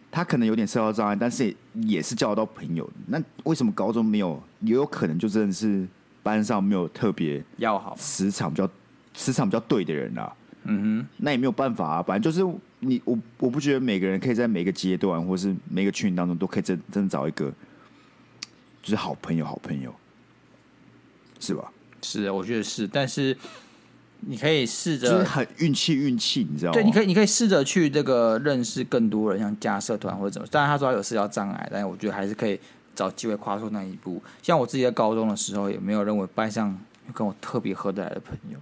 [0.09, 2.89] 他可能有点社交障碍，但是也，也是交得到朋友。
[3.07, 4.41] 那为什么高中没有？
[4.61, 5.87] 也有可能就真的是
[6.23, 8.69] 班上没有特别要好、磁场比较
[9.13, 10.33] 磁场比较对的人啊。
[10.63, 12.03] 嗯哼，那也没有办法啊。
[12.03, 17.51] 反正就是你我我不觉得每个人可以在每个阶段或是每个群当中都可以真真的找一个
[18.81, 19.93] 就是好朋友，好朋友，
[21.39, 21.71] 是吧？
[22.01, 23.37] 是，我觉得是，但是
[24.21, 26.73] 你可以试着，就是很运气，运气，你知道吗？
[26.73, 30.47] 对，你可以，你可以试着去这个认识更多人，像加社团或者怎么。
[30.49, 32.59] 当然，他说他有社交障碍，但是我觉得还是可以
[32.95, 34.21] 找机会跨出那一步。
[34.41, 36.75] 像我自己在高中的时候，也没有认为班上
[37.07, 38.57] 有跟我特别合得来的朋友，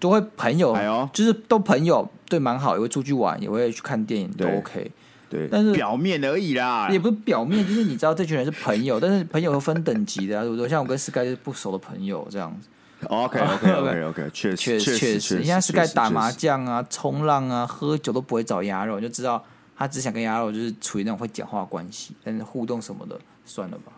[0.00, 4.90] 就会朋友，哎，就是都朋友，对，蛮好，也会出去玩，也会去看电影，都 OK。
[5.30, 10.68] 对，但是表面而已啦，也不是表面，就是你知道这群人是朋友，但是朋友会分等级的啊，对不对？
[10.68, 12.68] 像我跟 Sky 就是不熟的朋友这样子。
[13.08, 19.44] OK OK OK OK，确实确实确实，你现在 Sky 打麻将啊、冲浪啊、喝酒都不会找鸭肉，你就知道
[19.76, 23.92] 他只想跟鸭肉就是处于那种会讲话关系，但是互动什么的算了吧。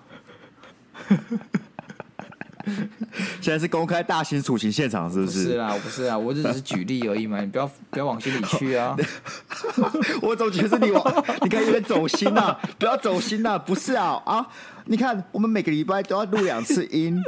[3.41, 5.45] 现在是公开大型处刑现场，是不是？
[5.45, 8.97] 不是啊，不是啊，我这只是举例而已嘛， 你不要不要往心里去啊。
[10.23, 14.47] 我总觉得是你往，你看有点走心啊，不要走心啊，不是啊啊！
[14.87, 17.23] 你看我们每个礼拜都要录两次音。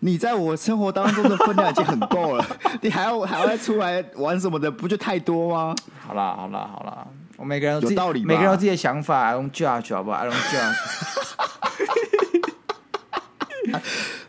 [0.00, 2.44] 你在我生活当中的分量已经很够了，
[2.82, 5.74] 你还要还要出来玩什么的，不就太多吗？
[6.06, 7.06] 好啦好啦好啦，
[7.38, 10.74] 我每个人有道理，每个人有自己的想法，I don't judge 好不好？I don't judge。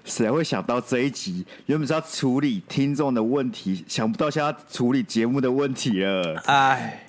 [0.06, 6.40] 谁会想到这一集原本是要处理听众的问题，想不到现在要处理节目的问题了。
[6.46, 7.08] 哎，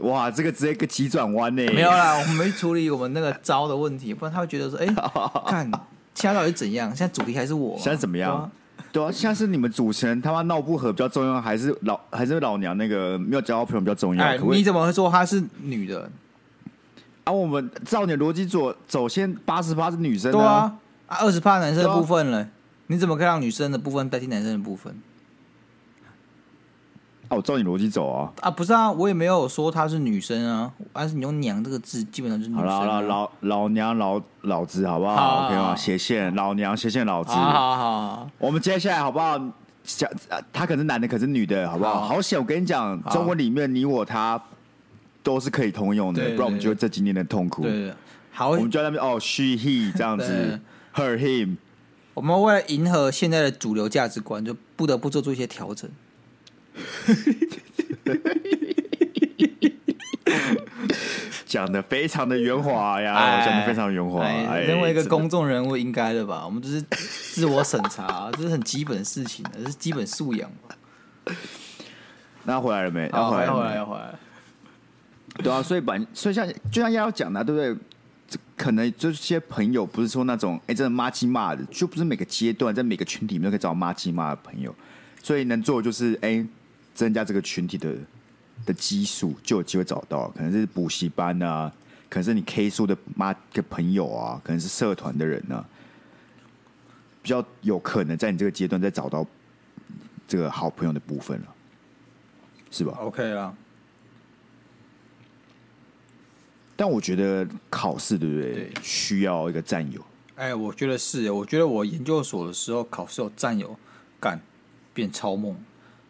[0.00, 1.64] 哇，这个直接一个急转弯呢？
[1.72, 5.70] 没有啦，我们没处理我们那个招的问题，不然他会觉得说，哎、欸，看。
[6.14, 6.94] 现在到底怎样？
[6.94, 7.76] 现在主题还是我？
[7.76, 8.48] 现在怎么样？
[8.92, 14.24] 对啊，现在是你们主持人他妈闹不和比较重要，还是老还是老娘那个没有交到朋友比较重要？
[14.24, 16.08] 哎，可可你怎么会说她是女的？
[17.24, 20.72] 啊，我们照你的逻辑做，走先八十八是女生，对啊，
[21.06, 22.48] 啊二十趴男生的部分了，啊、
[22.88, 24.94] 你怎么可以让女生的部分代替男生的部分？
[27.28, 28.32] 啊，我照你逻辑走啊！
[28.42, 32.70] 啊，不是啊，我也没有说她是女生啊，但是你用“娘”这个字，基本上就是女生、啊。
[32.70, 35.74] 好了好了，老老娘老老子，好不好，好？OK 吗？
[35.74, 37.30] 斜线老娘斜线老子。
[37.32, 39.38] 好好好，我们接下来好不好？
[39.84, 40.10] 讲
[40.50, 42.00] 他可是男的，可是女的，好不好？
[42.02, 42.38] 好险！
[42.38, 44.40] 我跟你讲，中文里面你我他
[45.22, 47.62] 都是可以通用的，不然我们就会这几年的痛苦。
[47.62, 47.92] 对，
[48.32, 50.58] 好，我们就在那边哦，she he 这样子
[50.94, 51.56] ，her him。
[52.14, 55.90] 我们为了迎合现在的主流价值观，就不得不做出一些调整。
[61.46, 64.26] 讲的非常的圆滑呀，讲的非常圆滑。
[64.66, 66.42] 身为一个公众人物，应该的吧？
[66.44, 70.50] 我们就是自我审查，这是很基本的事情，这是基本素养。
[72.42, 73.08] 那回来了没？
[73.12, 74.14] 要回来，要回来，要回来。
[75.42, 77.76] 对啊，所以本所以像就像要讲的，对不对？
[78.56, 84.74] 可能就是些朋友，不是说那种哎，真的骂鸡骂的，就不是每个阶段在每个群体里面都可以找骂鸡骂的朋友。
[85.22, 86.46] 所以能做的就是哎。
[86.94, 87.92] 增加这个群体的
[88.64, 91.68] 的基数，就有机会找到，可能是补习班啊，
[92.08, 95.66] 可能是你 K 数的妈的朋友啊，可能是社团的人啊，
[97.20, 99.26] 比较有可能在你这个阶段再找到
[100.28, 101.46] 这个好朋友的部分了，
[102.70, 103.52] 是吧？OK 啊。
[106.76, 108.52] 但我觉得考试对不对？
[108.52, 110.00] 对，需要一个战友。
[110.36, 113.76] 哎，我觉得是，我觉得我研究所的时候考试有战友
[114.18, 114.40] 干
[114.92, 115.56] 变超梦。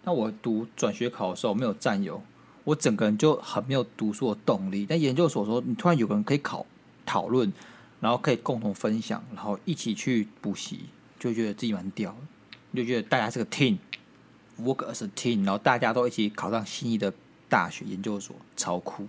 [0.02, 2.22] 那我读转学考的时候没有战友，
[2.64, 4.86] 我整个人就很没有读书的动力。
[4.88, 6.64] 但研究所说，你突然有个人可以考
[7.04, 7.52] 讨论，
[8.00, 10.80] 然后可以共同分享，然后一起去补习，
[11.18, 17.12] 就觉得自己蛮屌的，就觉得大家是个 team，work as a team，然后大家都一起考上心仪的
[17.48, 19.06] 大学研究所，超酷。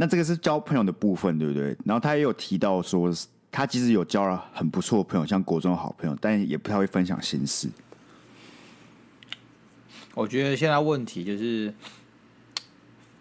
[0.00, 1.76] 那这个是交朋友的部分，对不对？
[1.84, 3.12] 然后他也有提到说，
[3.52, 7.68] 他其实有交了很不错的朋友，像国中好朋友，但也不太会分享心事。
[10.14, 11.74] 我觉得现在问题就是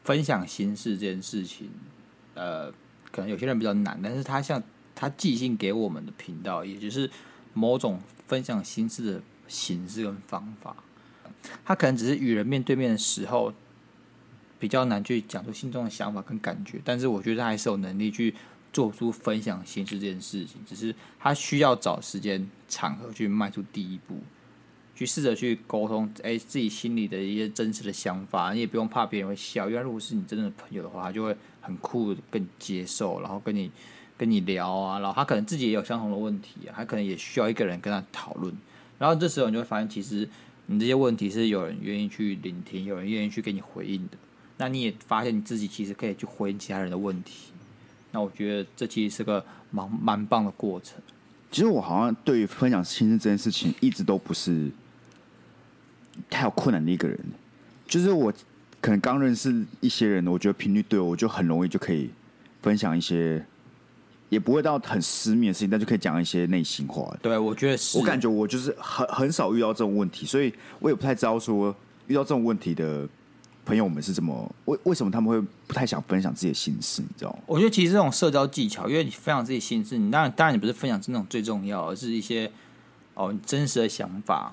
[0.06, 1.70] 分享心事这件事情，
[2.34, 2.72] 呃，
[3.12, 4.64] 可能有些人比较难，但是他像
[4.96, 7.12] 他寄信给我们的频道，也就是
[7.54, 10.74] 某种分享心事的形式跟方法，
[11.66, 13.54] 他可能只是与人面对面的时候
[14.60, 18.36] 比较难去讲出心中的想法跟感觉，但是我觉得他还是有能力去
[18.72, 24.18] 做出分享心事这件事情，只是他需要找时间场合去迈出第一步。
[24.96, 33.72] 去试着去沟通，哎，自己心里的一些真实的想法，你也不用怕别人会笑，因为如果是你真正的朋友的话，他就会很酷，跟你接受，然后跟你
[34.18, 38.54] 跟你聊啊，然后他可能自己也有相同的问题啊，他可能也需要一个人跟他讨论，
[38.98, 40.28] 然后这时候你就会发现，其实
[40.66, 44.18] 你这些问题是有人愿意去聆听，有人愿意去给你回应的，
[44.60, 47.48] 那你也发现你自己其实可以去回应其他人的问题，
[48.12, 51.02] 那我觉得这其实是个蛮蛮棒的过程。
[51.50, 54.70] 其实我好像对于分享心事这件事情，一直都不是。
[56.30, 57.18] 太有困难的一个人，
[57.88, 58.30] 就是我
[58.82, 62.10] 可能刚认识一些人，我觉得频率对我，我就很容易就可以
[62.62, 63.42] 分享一些，
[64.28, 67.18] 也不会到很私密的事情，但就可以讲一些内心话。
[67.22, 67.98] 对，我觉得是。
[67.98, 71.74] 我感觉我就是很很少遇到这种问题，所以我也不太知道说
[72.08, 73.08] 遇到这种问题的
[73.70, 77.40] 朋友们是怎么为为什么他们会不太想分享自己的心事，你知道吗？
[77.46, 82.52] 我觉得其实这种社交技巧，因为你分享自己心事，你当然当然你不是分享这种最重要，而是一些
[83.14, 84.52] 哦你真实的想法。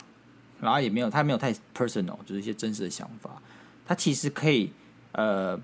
[0.60, 3.30] 然后也没有，他没有太 personal，就是一些真实的想法。
[3.86, 4.70] 他其实可以
[5.12, 5.58] 呃，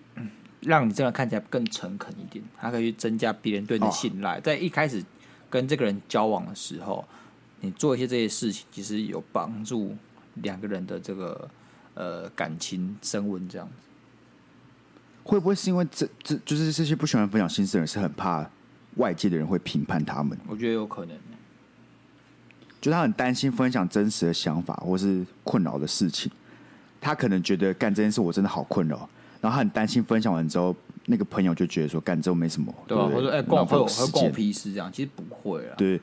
[0.60, 2.44] 让你这样看起来更诚恳一点。
[2.58, 4.36] 他可以去增加别人对你的信赖。
[4.36, 4.40] 哦。
[4.44, 5.02] 在一开始
[5.48, 7.06] 跟这个人交往的时候，
[7.60, 9.94] 你做一些这些事情，其实有帮助
[10.34, 11.48] 两个人的这个
[11.96, 13.48] 呃感情升温。
[13.48, 13.72] 这样子
[15.24, 18.48] 会不会是因为这这就是这些不喜欢分享心事的人是很怕
[18.94, 20.38] 外界的人会评判他们？
[20.46, 21.16] 我觉得有可能。
[22.80, 26.30] 就他很担心分享真实的想法或是困扰的事情，
[27.00, 29.08] 他可能觉得干这件事我真的好困扰，
[29.40, 33.06] 然后他很担心分享完之后，那个朋友就觉得说干之后没什么，对吧？
[33.06, 35.74] 或者说哎，关我会会关我屁事这样，其实不会啊。
[35.76, 36.00] 对。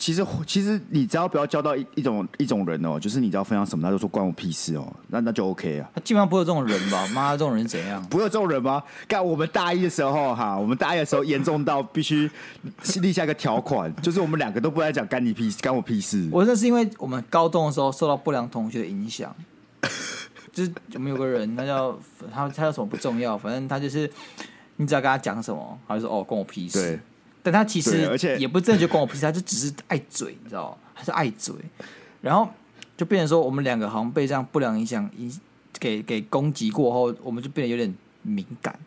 [0.00, 5.90] 其实，其实你只要不要交到一一种一种人哦，就是你只要分享什么，他就说关我屁事哦，那那就 OK 啊。
[5.94, 7.06] 他基本上不会有这种人吧？
[7.12, 8.02] 妈，这种人怎样？
[8.06, 8.82] 不会有这种人吗？
[9.06, 12.30] 干我们大一的时候哈，我们大一的时候严重到必须
[13.02, 16.26] 立下一个条款， 就是我们两个都不爱讲干你屁事，干我屁事。
[16.32, 19.36] 我那是因为我们高中的时候受到不良同学的影响，
[20.50, 21.98] 就是我们有个人，他叫
[22.32, 24.10] 他他叫什么不重要，反正他就是
[24.76, 26.98] 你只要跟他讲什么，他就说哦，关我屁事。
[27.42, 27.52] 对。
[27.52, 30.76] 但他其实，而且也不真的就关我屁事，他就只是爱嘴，你知道吗？
[30.94, 31.54] 他是爱嘴，
[32.20, 32.48] 然后
[32.96, 35.32] 就变成说，我们两个好像被这样不良影响影
[35.78, 38.78] 给给攻击过后，我们就变得有点敏感。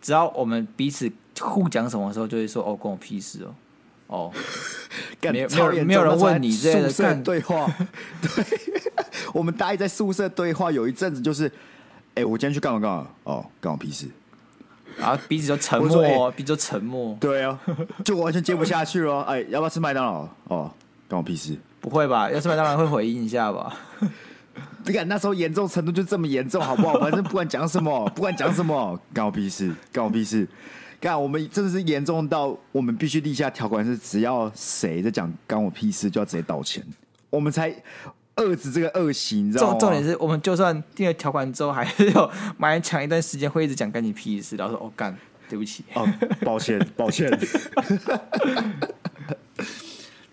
[0.00, 3.54] 只要我们彼此互讲什么的时候，就会说：“哦，关我屁事哦。”
[4.08, 4.32] 哦，
[5.32, 7.66] 没有没有没有人问你这个宿舍对话。
[8.22, 8.44] 对，
[9.34, 11.50] 我们大一在宿舍对话有一阵子就是，
[12.14, 13.08] 哎，我今天去干嘛干嘛？
[13.24, 14.06] 哦，干我屁事。
[14.98, 17.16] 然后彼此就沉默，欸、彼此就沉默。
[17.20, 17.58] 对啊，
[18.04, 19.22] 就完全接不下去了。
[19.22, 20.28] 哎，要不要吃麦当劳？
[20.44, 20.70] 哦，
[21.08, 21.56] 关我屁事。
[21.80, 22.30] 不会吧？
[22.30, 23.76] 要吃麦当劳会回应一下吧？
[24.84, 26.98] 你看那时候严重程度就这么严重，好不好？
[26.98, 30.48] 反正不管讲什么， 不管讲什么，关我屁事，关我屁事。
[31.00, 36.82] 看，我们真的是严重到我们必须立下条款，是只要谁在讲关我屁事，就要直接道歉，
[37.30, 37.74] 我们才。
[38.36, 39.70] 遏制这个恶习，你知道吗？
[39.72, 45.16] 重重点是我们就算定了条款之后，还是有蛮长一段时间会一直讲干你屁事，然后说哦干，
[45.48, 46.06] 对不起，哦，
[46.42, 47.30] 抱歉， 抱歉。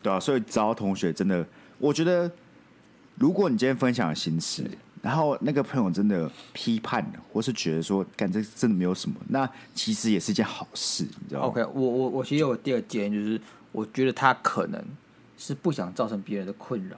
[0.04, 1.46] 对啊，所以招同学真的，
[1.80, 2.30] 我觉得
[3.16, 4.70] 如果你今天分享了心事，
[5.02, 13.40] 然后那个朋友真的批判，或是觉得说干这真的没有什么，那其实也是一件好事，你知道吗？OK，我我我其实有第二建议，就是
[13.72, 14.84] 我觉得他可能
[15.38, 16.98] 是不想造成别人的困扰。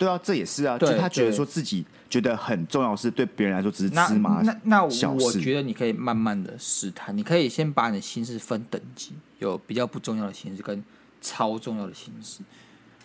[0.00, 10.82] 对啊，这也是啊，就他觉得说自己觉得很重要的事，对别人来说只是芝麻那那，那我觉得你可以慢慢的试探，你可以先把你的心事分等级，有比较不重要的心事跟
[11.20, 12.40] 超重要的心事。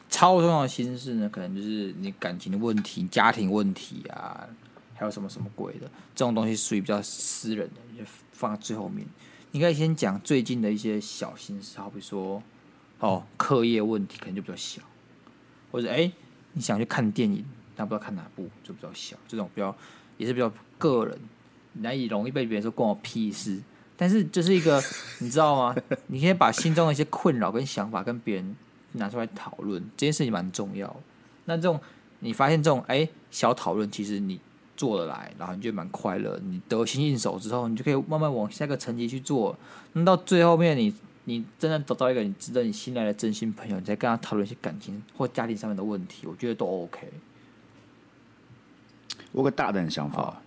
[0.09, 4.47] 超重要的心事呢，可能就是你感情的问题、家庭问题啊，
[4.93, 9.05] 还有什么什么鬼的这种东西，属于比较私人的，你就放在最后面。
[9.51, 12.41] 你可以先讲最近的一些小心事，好比说
[12.99, 14.81] 哦，课业问题可能就比较小，
[15.73, 16.09] 或者哎。
[16.55, 19.15] 你想去看电影，但不知道看哪部，就比较小。
[19.27, 19.75] 这种比较
[20.17, 21.19] 也是比较个人，
[21.73, 23.61] 难以容易被别人说关我屁事。
[23.97, 24.81] 但是这是一个，
[25.19, 25.75] 你知道吗？
[26.07, 28.55] 你可以把心中的一些困扰跟想法跟别人
[28.93, 30.95] 拿出来讨论，这件事情蛮重要。
[31.43, 31.79] 那这种
[32.19, 34.39] 你发现这种哎小讨论，其实你
[34.77, 36.39] 做得来，然后你就蛮快乐。
[36.43, 39.57] 你得心应手之后，你就可以慢慢往下个层级去做。
[39.93, 40.93] 那到最后面你。
[41.25, 47.11] 你真的找到一个你值得你信赖的真心朋友，你再跟他讨论一些感情或家庭上面的问题，我觉得都 OK。
[49.31, 50.41] 我有个大胆的想法，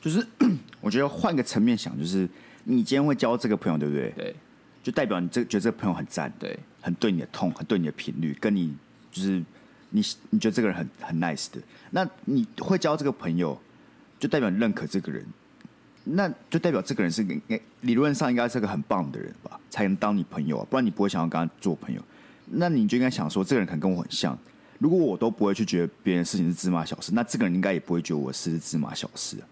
[0.00, 0.26] 就是
[0.80, 2.28] 我觉得换个层面想，就是
[2.64, 4.10] 你今天会交这个朋友，对不对？
[4.16, 4.34] 对，
[4.82, 8.74] 就代表你这觉得这个朋友很赞，对，很对你的痛，很对你的频率，跟你
[9.12, 9.42] 就是
[9.90, 11.60] 你你觉得这个人很很 nice 的，
[11.90, 13.60] 那你会交这个朋友，
[14.18, 15.24] 就代表你认可这个人。
[16.10, 17.26] 那就代表这个人是
[17.82, 22.00] 理论上应该是个很棒的人吧，才能当你朋友啊，不然你不会想要跟他做朋友。
[22.46, 24.36] 那你就应该想说，这个人可能跟我很像。
[24.78, 29.44] 如果我都不会去觉得别人事情是芝麻小事，那这个人应该也不会觉得我是芝麻小事啊。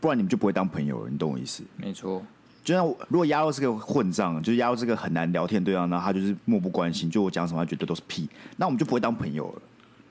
[0.00, 1.64] 不然你们就不会当朋友了，你懂我意思？
[1.76, 2.22] 没错。
[2.62, 9.62] 就像如果鸭肉是个混账，就是鸭肉是个很难聊天对象，那他就是漠不关心，就我讲什么他觉得都是屁，那我们就不会当朋友了。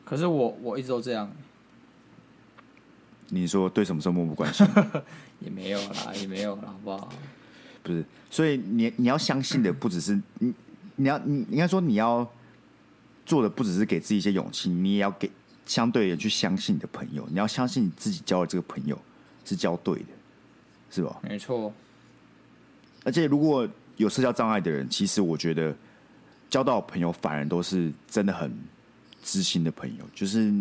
[0.03, 1.31] 可是我我一直都这样。
[3.29, 4.67] 你说对什么时候漠不关心？
[5.43, 7.13] 也没有啦，也没有啦，好不好？
[7.83, 10.53] 不是，所以你你要相信的不只是你，
[10.95, 12.27] 你要你应该说你要
[13.25, 15.29] 做的不只是给自己一些勇气，你也要给
[15.65, 18.97] 相对的去相信你的朋友，你要相信你自己交的这个朋友
[19.43, 20.05] 是交对的，
[20.89, 21.19] 是吧？
[21.23, 21.73] 没错。
[23.03, 23.67] 而且如果
[23.97, 25.75] 有社交障碍的人，其实我觉得
[26.49, 28.49] 交到朋友反而都是真的很
[29.21, 30.53] 知心的朋友，就是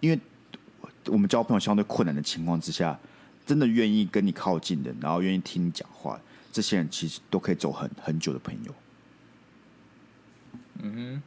[0.00, 0.18] 因为
[1.06, 2.98] 我们交朋友相对困难的情况之下，
[3.46, 6.20] 真的愿意跟你靠近的，然后愿意听你讲话，
[6.52, 8.74] 这些人其实都可以走很很久的朋友。
[10.82, 11.22] 嗯哼，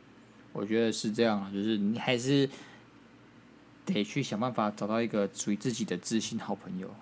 [0.53, 2.49] 我觉得是这样啊，就是你还是
[3.85, 6.93] 得去想办法找到一个属于自己的知心好朋友。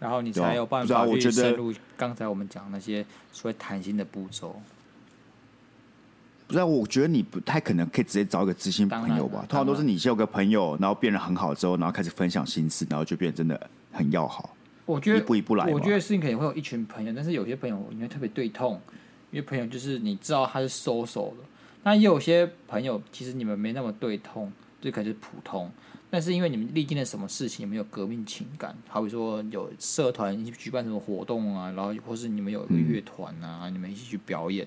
[0.00, 4.60] 然后你才有办法去深入刚才我们讲那些所谓谈心的步骤。
[6.46, 9.44] 不知道，我觉得你不太可能可以直接找一个知心朋友吧？
[9.48, 14.54] 通常都是你先有个朋友，然后变得很好之后，然后开始分享心事，然后就变得真的很要好。
[14.84, 15.66] 我觉得一步一步来。
[15.66, 18.80] 我觉得事情可能会有一群朋友，但是有些朋友你会特别对痛，
[19.30, 21.44] 因为朋友就是你知道他是收手的。
[21.84, 25.70] 那也有些朋友其实你们没那么对痛，就可能是普通。
[26.10, 34.66] 但是因为你们历经了什么事情，你们有革命情感，好比说有社团一起举办什么活动啊，然后或是你们有一个乐团啊，嗯、你们一起去表演，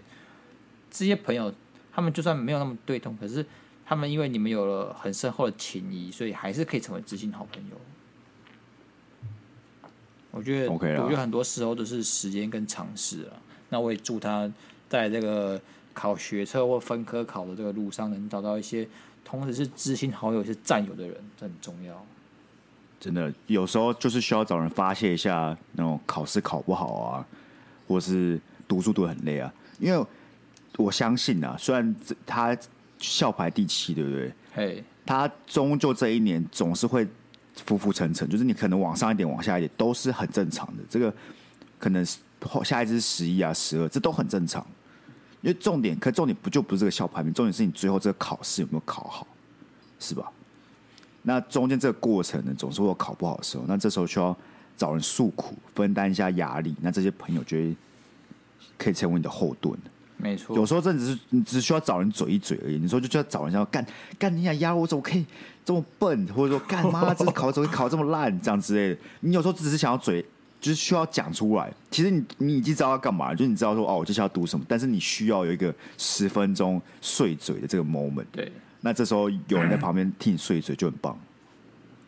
[0.89, 1.53] 这些朋友
[1.95, 3.45] 他们就算没有那么对痛，可是
[3.85, 7.77] 他们因为你们有了很深厚的情谊，所以还是可以成为知心好朋友。
[10.31, 13.39] 我觉得，OK 了，我觉得很多时候都是时间跟尝试啊。
[13.69, 14.51] 那我也祝他
[14.89, 15.59] 在这个
[15.93, 18.85] 考学测或分科考的这个路上，能找到一些。
[19.27, 22.05] 同时是知心好友，是战友的人，这很重要。
[22.99, 27.25] 真的，有时候就是需要找人发泄一下那种考试考不好啊，
[27.87, 29.51] 或是读书读得很累啊。
[29.79, 30.05] 因为
[30.77, 31.95] 我相信啊，虽然
[32.25, 32.57] 他
[32.97, 34.33] 校排第七，对不对？
[34.53, 37.07] 嘿，他终究这一年总是会
[37.65, 40.83] 浮浮沉沉，就是你可能往上一点，往下一点，都是很正常的。
[40.89, 41.13] 这个
[41.79, 42.05] 可能
[42.63, 44.65] 下一支十一啊、十二，这都很正常。
[45.41, 49.27] 因为重点，可重点不就不是这个校排名，重点是你最后这个考试有没有考好，
[49.99, 50.31] 是吧？
[51.21, 54.35] 那中间这个过程呢，总是会有考不好的时候，那这时候需要
[54.75, 57.75] 找人诉苦，分担一下压力，那这些朋友就会
[58.77, 59.77] 可以成为你的后盾。
[60.17, 62.77] 没错，有时候真的只是你只需要找人嘴一嘴而已。
[62.77, 63.85] 你说就就要找人要干
[64.17, 65.25] 干你想压我，怎么可以
[65.63, 66.27] 这么笨？
[66.33, 68.39] 或者说干妈这考怎么考这么烂？
[68.41, 70.25] 这样之类的，你有时候只是想要嘴。
[70.61, 71.71] 就是需要讲出来。
[71.91, 74.65] 其实你你已经知道要干嘛，就是你知道说哦，我接下来要读什么。
[74.67, 78.25] 但是你需要有一个十分钟碎嘴的这个 moment。
[78.31, 78.51] 对，
[78.81, 81.15] 那这时候有人在旁边替你碎嘴就很棒。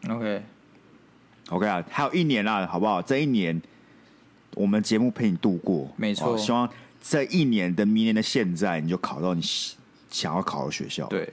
[0.10, 0.41] OK，OK、
[1.49, 1.60] okay.
[1.60, 2.99] okay、啊，还有一年啦，好不好？
[2.99, 3.62] 这一年
[4.55, 6.36] 我们节目陪你度过，没错。
[6.36, 6.68] 希望
[7.10, 9.41] 这一年的明年的现在，你就考到你
[10.10, 11.08] 想要考的学校。
[11.08, 11.32] 对。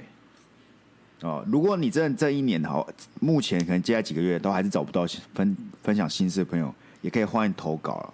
[1.22, 2.86] 哦，如果你真的这一年好，
[3.20, 6.72] 目前可能接下来几个月都还是找不到分分享心事的朋友。
[7.00, 8.12] 也可以欢迎投稿，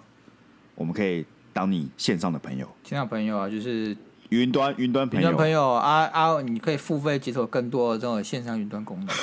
[0.75, 2.69] 我们可以当你线上的朋友。
[2.83, 3.97] 线上朋友啊，就是
[4.31, 5.29] 云端云端朋友。
[5.29, 9.15] 云端朋友啊啊，你可以付费解锁更多的这种线上云端功能。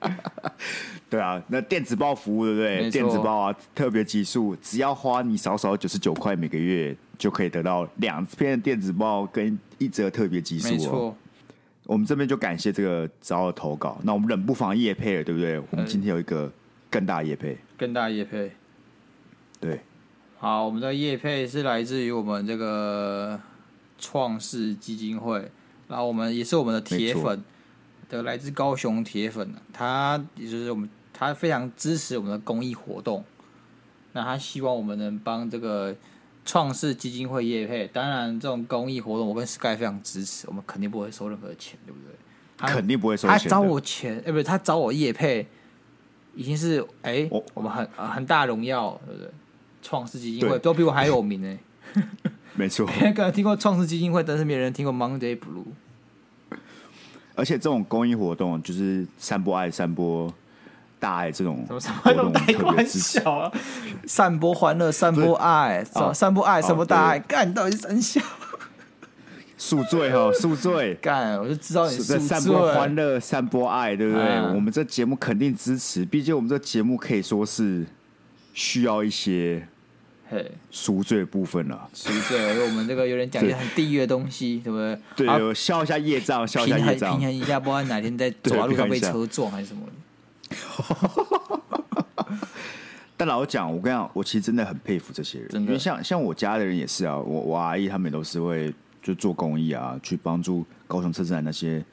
[1.08, 2.90] 对啊，那电子报服务对不对？
[2.90, 10.68] 电子报啊，特别集数，只要花你少少九十九块每个月，就可以得到两篇电子报跟一则特别集数。
[10.70, 11.16] 没错，
[11.84, 14.00] 我们这边就感谢这个找我投稿。
[14.02, 15.60] 那我们冷不防夜配了，对不对？
[15.70, 16.52] 我们今天有一个
[16.90, 17.56] 更大夜配。
[17.78, 18.50] 更大夜配，
[19.60, 19.80] 对，
[20.38, 23.38] 好，我们的业配是来自于我们这个
[23.98, 25.50] 创世基金会，
[25.86, 27.44] 然后我们也是我们的铁粉
[28.08, 30.88] 的，来自高雄铁粉，他也就是我们，
[31.18, 33.24] 他非常支持我们的公益活动，
[34.12, 35.96] 那他希望我们能帮这个
[36.44, 42.14] 创世基金会业配，当然这种公益活动我跟 Sky 非常支持，我们肯定不会收任何钱，对不对？
[42.58, 45.46] 他肯定不会收钱，他找我钱，哎，不是他找我业配。
[46.38, 47.42] 已经是哎，欸 oh.
[47.54, 49.30] 我们很很大荣耀，对不对？
[49.80, 51.58] 创世基金会都比我还有名呢。
[52.54, 55.64] 没错， 没人听过创世基金会，但是没人听过 Monday Blue。
[57.34, 60.30] 而且这种公益活动就是散播爱、散播
[60.98, 61.80] 大爱这种，什么
[62.12, 63.52] 什么开玩笑啊！
[64.06, 65.84] 散播欢乐、散播爱，
[66.14, 68.20] 散播爱、散播大爱，干到底是真笑。
[69.58, 74.22] 宿醉哈，宿醉 干，我就知道你在散播欢乐、散播爱，对不对？
[74.22, 77.86] 嗯、我们这节目肯定支持，毕竟我们这节目可以说是
[78.52, 79.66] 需要一些
[80.28, 81.88] 嘿赎罪的部分了。
[81.94, 84.98] 赎罪，因为我们这个有点讲一些很地狱的东西，对不对？
[85.16, 89.82] 对，有消一下业障，消一下业障，平衡一下，不然哪天在走在路上被车撞还是什么。
[93.16, 98.72] 但老实讲，我跟你讲，我其实真的很佩服这些人，因为像像我家的人也是啊，我我阿姨他们也都是会。
[99.02, 101.84] 就做公益啊，去帮助高雄车站那些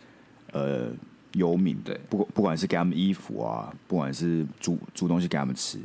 [0.51, 0.87] 呃
[1.33, 5.77] 游民，对，不不管是给他们衣服啊，不管是煮煮东西给他们吃，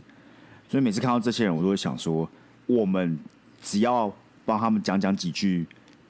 [0.71, 2.27] 所以每次看到这些人，我都会想说，
[2.65, 3.19] 我们
[3.61, 4.11] 只要
[4.47, 5.67] 帮他们讲讲几句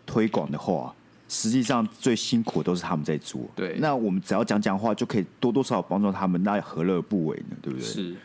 [0.07, 0.95] 推广的话，
[1.29, 3.43] 实际上最辛苦的都是他们在做。
[3.55, 7.57] 对，那我们只要讲讲话，就可以多多少少帮助他们，那何乐而不为呢？
[7.62, 7.87] 对不对？
[7.87, 8.16] 是。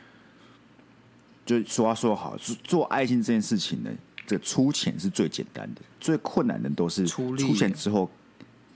[1.46, 3.92] 就说话说好，做做爱心这件事情呢，
[4.26, 8.10] 这个出钱是最简单的，最困难的都是出钱之后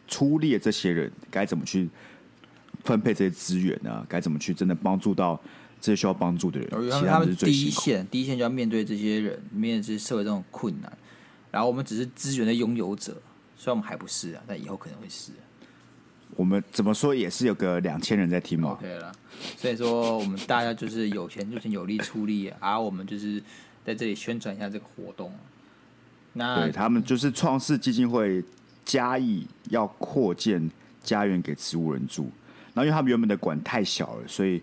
[0.06, 1.90] 出力的这些人该怎么去
[2.84, 4.06] 分配这些资源啊？
[4.10, 5.40] 该怎么去真的帮助到
[5.80, 6.70] 这些需要帮助的人？
[6.92, 10.92] 其实他们是最第一线，第一线就要面对这些人，面对这些社会这种困难。
[11.50, 13.22] 然后我们只是资源的拥有者，
[13.58, 15.32] 虽然我们还不是啊，但以后可能会是。
[16.36, 18.72] 我们怎么说也是有个两千人在听嘛。
[18.72, 19.12] OK 了，
[19.58, 23.42] 所以说我们大家就是有钱就请有力出力，而我们就是
[23.84, 25.34] 在这里宣传一下这个活动。
[26.34, 28.44] 那对他们就是创世基金会
[28.86, 30.70] 嘉义要扩建
[31.02, 32.30] 家园给植物人住，
[32.74, 34.62] 然后因为他们原本的馆太小了，所以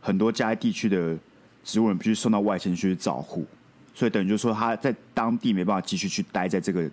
[0.00, 1.18] 很多嘉义地区的
[1.64, 3.44] 植物人必须送到外县去照护，
[3.92, 6.88] 所以等于就是说他在当地没办法继续去待在这个。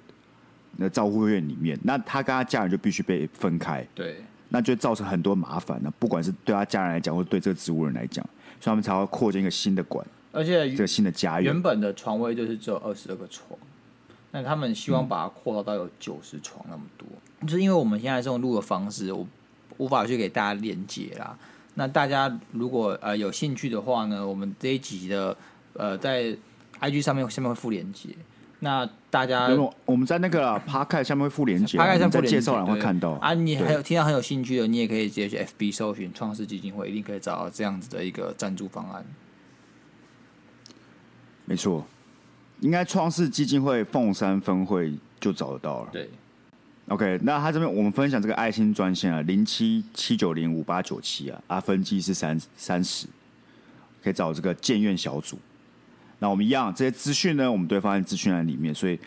[0.78, 5.80] 那照护院里面，那他跟他家人就必须被分开，对，那就造成很多麻烦。
[5.84, 8.24] 那不管是对他家人来讲，或者对这个植物人来讲，
[8.60, 11.52] 所以他们才会扩建一个新的馆，而且这个新的家园。
[11.52, 13.60] 原本的床位就是只有二十二个床，
[14.32, 17.08] 那他们希望把它扩大到有九十床那么多。
[17.42, 19.28] 嗯、就是因为我们现在这种录的方式，我
[19.78, 21.38] 无法去给大家连接啦。
[21.76, 25.36] 那大家如果呃有兴趣的话呢，我们这一集的
[25.74, 26.36] 呃在
[26.80, 28.10] IG 上面下面会附连接。
[28.62, 29.48] 那大家，
[29.86, 33.34] 我们在那个 Podcast 下面会附链接，Podcast 上面介绍栏会看到啊。
[33.34, 39.06] 你还有听到很有兴趣的，你也可以直接去 FB 搜寻创世基金会，一定可以找到这样子的一个赞助方案。
[41.46, 41.88] 没错，
[42.60, 45.90] 应该创世基金会凤山分会就找得到了。
[45.94, 46.10] 对
[46.90, 53.08] ，OK，那他这边我们分享这个爱心专线啊，零七七九零五八九七啊，啊分机是三三十，
[54.04, 55.40] 可以找这个建院小组。
[56.20, 59.00] 那我们一样，这些资讯呢，我们都会放在资讯栏里面，所以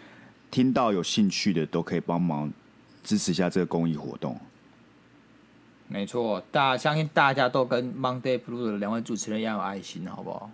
[0.51, 2.51] 听到有兴趣的都可以帮忙
[3.05, 4.39] 支持一下这个公益活动。
[5.89, 10.51] 没错，大相信大家都跟 Monday Blue 的两位主持人一样有爱心，好不好？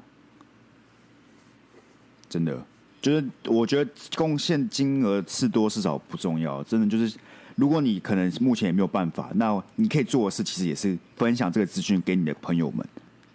[2.29, 2.61] 真的，
[3.01, 7.17] 就是我觉得贡献金额是多是少不重要，真的就是，
[7.55, 12.85] 如果你可能目前也没有办法，那你可以做的事其实也是分享这个资讯给你的朋友们。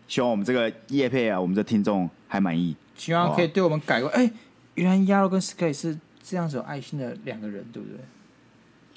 [0.09, 2.75] 希望我们这个叶配啊，我们的听众还满意。
[2.95, 4.09] 希望可以对我们改过。
[4.09, 4.33] 哎、欸，
[4.73, 7.99] 原来鸭肉跟 Sky 是这样子有爱心的两个人，对不对？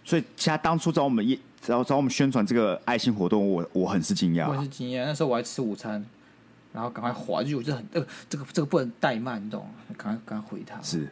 [0.02, 4.48] 所以，其实当初找我们一找找我们宣传这个爱心活动，我我很是惊讶。
[4.48, 6.02] 我是惊讶，那时候我还吃午餐，
[6.72, 9.68] 然后赶快滑，就我觉得很这个这个这个不能怠慢，你懂？
[9.98, 10.80] 赶快赶快回他。
[10.80, 11.06] 是，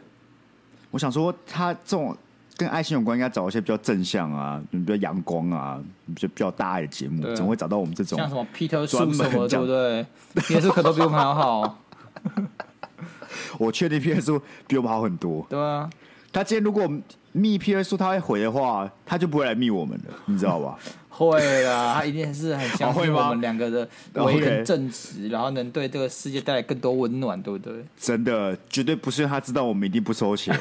[0.89, 2.17] 我想说，他这种
[2.57, 8.17] 跟爱心有关，应该找一些比较正向啊，比较阳光啊，比较比较大爱的节目，怎么会找到我们这种？
[8.17, 10.05] 像什么 Peter 树什么，对不对
[10.35, 11.79] ？Peter 树可都比我们还好。
[13.57, 15.45] 我确定 P S 比我们好很多。
[15.49, 15.89] 对啊，
[16.31, 16.89] 他今天如果
[17.31, 20.77] 密 P S 他会回的话，他就不会来密我们了，你知道吧？
[21.15, 23.87] 会啦，他一定是很相信我们两个的
[24.25, 27.73] 为人正直，然后能对这个世界带来更多温暖，对不对？
[27.97, 30.53] 真的，绝对不是因为他知道我们一定不收钱。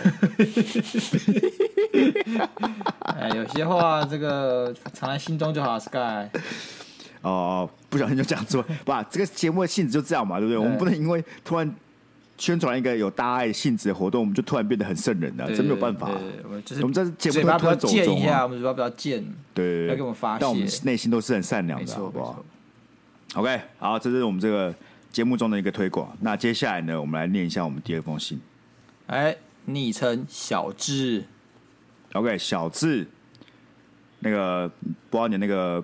[3.00, 6.28] 哎，有些话这个藏在心中就好，Sky。
[7.24, 10.56] 哦，不小心就讲错， 不，这个节目的性质就这样嘛，对不对？
[10.56, 11.74] 对我们不能因为突然。
[12.36, 16.10] 宣传一个有大爱性质的活动，我们就突然变得很圣人了，真没有办法。
[16.42, 20.38] 我们就是我们这节目比较贱一下，我们嘴巴比较贱，对，要给我们发泄。
[20.40, 22.44] 但我们内心都是很善良的，好不好
[23.36, 24.74] ？OK，好，这是我们这个
[25.12, 26.12] 节目中的一个推广。
[26.22, 28.40] 那接下来呢，我们来念一下我们第二封信。
[29.06, 31.22] 哎，昵称小智
[32.14, 33.06] ，OK，小智，
[34.18, 34.68] 那个
[35.08, 35.80] 不知道你那个，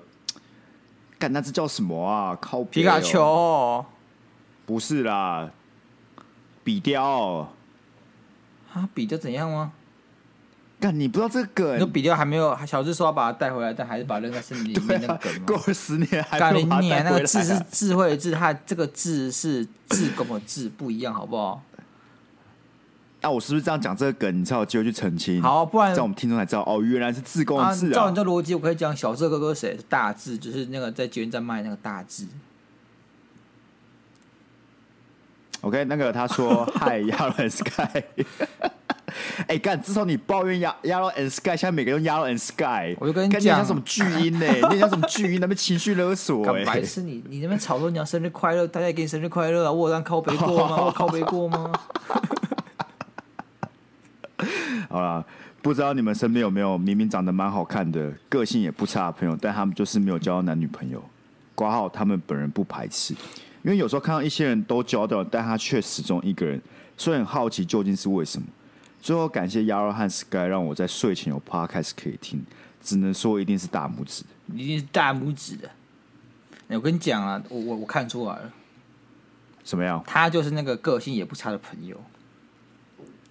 [1.21, 2.37] 干那只叫什么啊？
[2.41, 3.85] 靠皮卡丘？
[4.65, 5.51] 不是啦。
[6.65, 7.47] 比雕
[8.73, 9.73] 啊，比雕怎样吗？
[10.81, 11.77] 干，你不知道这个梗？
[11.79, 15.43] 那比雕还没有，小智说要把它带回来，但还是把它扔在森林里面那个梗吗？
[15.47, 17.03] 过了十年还没有把它带回来。
[17.03, 21.63] 那个字是智慧的智，它这个字是智工的智，不一样，好不好？
[23.23, 25.43] 那、啊、我是不是这样讲这个梗，你才有机会去澄清？
[25.43, 27.93] 好，不然在我们听众才知道哦，原来是志工的志啊！
[27.93, 29.77] 照你这逻辑，我可以讲小智哥哥谁？
[29.77, 32.27] 是大智，就是那个在捷运站卖那个大智。
[35.61, 38.05] OK，那个他说嗨，Yellow and Sky。
[39.49, 44.47] 哎，干，自从你抱怨 Yellow and Sky，现在每个人用 Yellow and Sky，我就跟你讲，你像什么巨婴呢？
[44.73, 45.41] 你像什么巨婴？
[45.41, 46.43] 那边情绪勒索？
[46.57, 47.23] 哎，白痴你！
[47.29, 49.73] 你那边吵说你要生日快乐，大家也给你生日快乐啊！
[49.73, 50.77] 我有让靠背过吗？
[50.87, 51.71] 我靠背过吗？
[54.89, 55.25] 好啦，
[55.63, 61.03] 不知道你们身边有没有明明长得蛮好看的，个性也不差的朋友，但他们就是没有交到男女朋友。
[61.55, 63.15] 挂号，他们本人不排斥。
[63.63, 66.61] 因为有时候看到一些人都交到，但他却始终一个人，
[66.97, 68.49] 所以很好奇究竟是为什么。
[69.03, 72.43] 最后感谢鸭肉和 Sky 让我在睡前有 Podcast 可以听，
[72.83, 74.25] 只能说一定是大拇指，
[74.55, 75.71] 一定是大拇指的。
[76.69, 78.51] 我跟你讲啊，我我我看出来了，
[79.65, 80.03] 什么样？
[80.07, 82.01] 他就是那个个性也不差的朋友，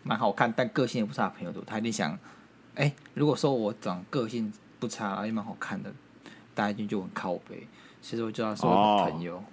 [0.09, 2.11] 蛮好看，但个性也不差的朋友，他一定想，
[2.73, 5.93] 哎、欸，如果说我长个性不差，也蛮好看的，
[6.55, 7.67] 大家一定就很靠北。
[8.01, 9.43] 其实我就要说朋友，哦、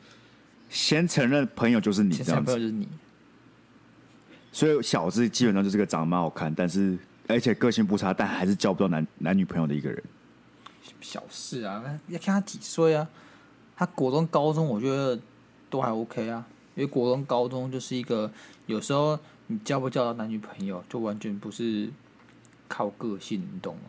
[0.70, 2.88] 先承认朋友就是你，先承认朋友就是你。
[4.50, 6.96] 所以小子基本上就是个长得蛮好看，但是
[7.28, 10.02] 而且个性不差，但还是交不到男男女朋友的一个人。
[11.02, 13.06] 小事啊，要看他几岁啊？
[13.76, 15.20] 他国中、高中，我觉得
[15.68, 16.42] 都还 OK 啊。
[16.74, 18.30] 因为国中、高中就是一个
[18.66, 21.90] 有时候你交不交到男女朋友，就完全不是
[22.68, 23.82] 靠个性，你懂吗？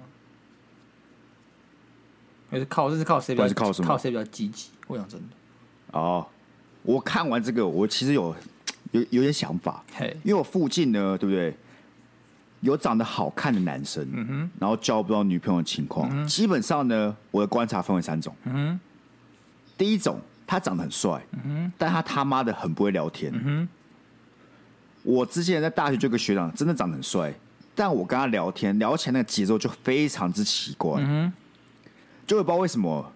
[2.50, 3.54] 还是靠，这是靠谁比较？
[3.54, 3.88] 靠什么？
[3.88, 4.70] 靠谁比较积极？
[4.88, 5.28] 我讲真的。
[5.92, 6.26] 哦，
[6.84, 8.36] 我看完这个，我其实有。
[8.92, 9.84] 有有点想法.
[10.24, 11.54] 因为我附近呢，对不对？
[12.62, 18.34] 有长得好看的男生，然后交不到女朋友的情况，嗯，基本上呢，我的观察分为三种。
[18.46, 18.80] 嗯哼，
[19.78, 23.68] 第一种，他长得很帅，嗯哼，但他他妈的很不会聊天。
[25.08, 27.34] 我之前在大学就有个学长，真的长得很帅，
[27.74, 31.32] 但我跟他聊天聊起来那个节奏就非常之奇怪，嗯，
[32.26, 33.10] 就也不知道为什么，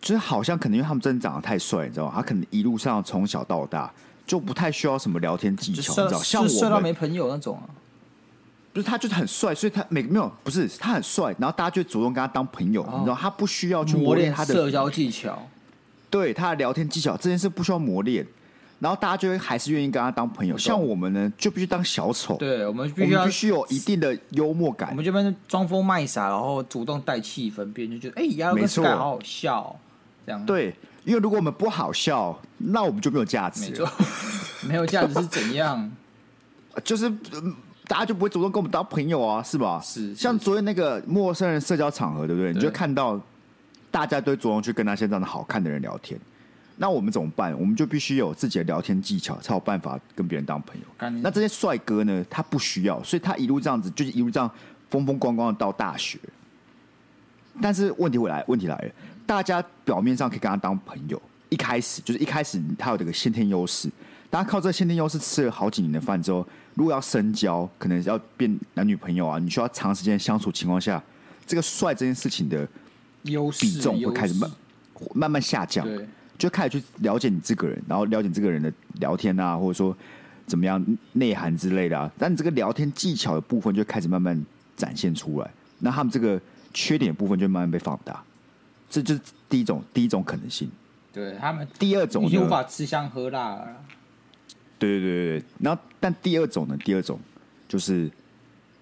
[0.00, 2.12] 就是好像可能因为他们真的长得太帅，你知道吗？
[2.16, 3.90] 他可能一路上从小到大。
[4.24, 6.22] 就不太需要什么聊天技巧，你知道？
[6.22, 7.66] 像我帅到没朋友那种啊，
[8.72, 13.16] 不是他就是很帅，所以他没没有不是他很帅，然后大家就主动跟他当朋友，哦、你知道？
[13.20, 15.44] 他不需要去磨练他的社交技巧，
[16.08, 18.24] 对他的聊天技巧这件事不需要磨练，
[18.82, 20.58] 然后大家就会还是愿意跟他当朋友。
[20.58, 29.76] 像我们呢，就必须当小丑，对我们必须要必须有一定的幽默感，我们这边装疯卖傻，然后主动带气氛，别人就觉得哎，呀，没错，好好笑，
[30.26, 30.74] 这样对。
[31.04, 33.62] 因为如果我们不好笑，那我们就没有价值。
[33.62, 33.90] 没错，
[34.68, 35.90] 没有价值是怎样？
[36.84, 37.10] 就是
[37.88, 39.80] 大家就不会主动跟我们当朋友啊，是吧？
[39.84, 40.14] 是。
[40.14, 42.52] 像昨天那个陌生人社交场合，对不对？
[42.52, 43.20] 对，你就看到
[43.90, 46.18] 大家都主动去跟那些长得好看的人聊天，
[46.76, 47.52] 那我们怎么办？
[47.58, 51.10] 我们就必须有自己的聊天技巧，才有办法跟别人当朋友。
[51.20, 52.24] 那这些帅哥呢？
[52.28, 54.50] 他不需要，所以他一路这样子，就是一路这样
[54.90, 56.18] 风风光光的到大学。
[57.60, 58.90] 但是问题回来，问题来了。
[59.26, 61.20] 大家表面上可以跟他当朋友，
[61.50, 63.90] 一开始就是一开始他有这个先天优势，
[64.30, 71.02] 大家靠这个先天优势吃了好几年的饭之后，如果要深交，可能要变男女朋友啊，你需要长时间相处情况下，
[71.46, 72.66] 这个帅这件事情的
[73.24, 74.50] 优势比重会开始慢
[75.14, 75.86] 慢慢下降，
[76.42, 79.96] 就开始去了解你这个人，然后了解这个人的聊天啊，或者说
[80.44, 86.40] 怎么样内涵之类的啊，但你这个聊天技巧的部分就开始慢慢展现出来，那他们这个
[86.74, 88.20] 缺点的部分就慢慢被放大。
[88.90, 90.68] 这就是第一种，第一种可能性。
[91.12, 93.76] 对他们，第二种你无法吃香喝辣了。
[94.80, 96.76] 对对对对，然后但第二种呢？
[96.78, 97.20] 第二种
[97.68, 98.10] 就是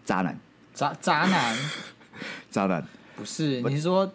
[0.03, 0.35] 渣男。
[0.73, 1.59] 渣渣男，
[2.51, 2.83] 渣男
[3.17, 3.61] 不是？
[3.61, 4.11] 你是说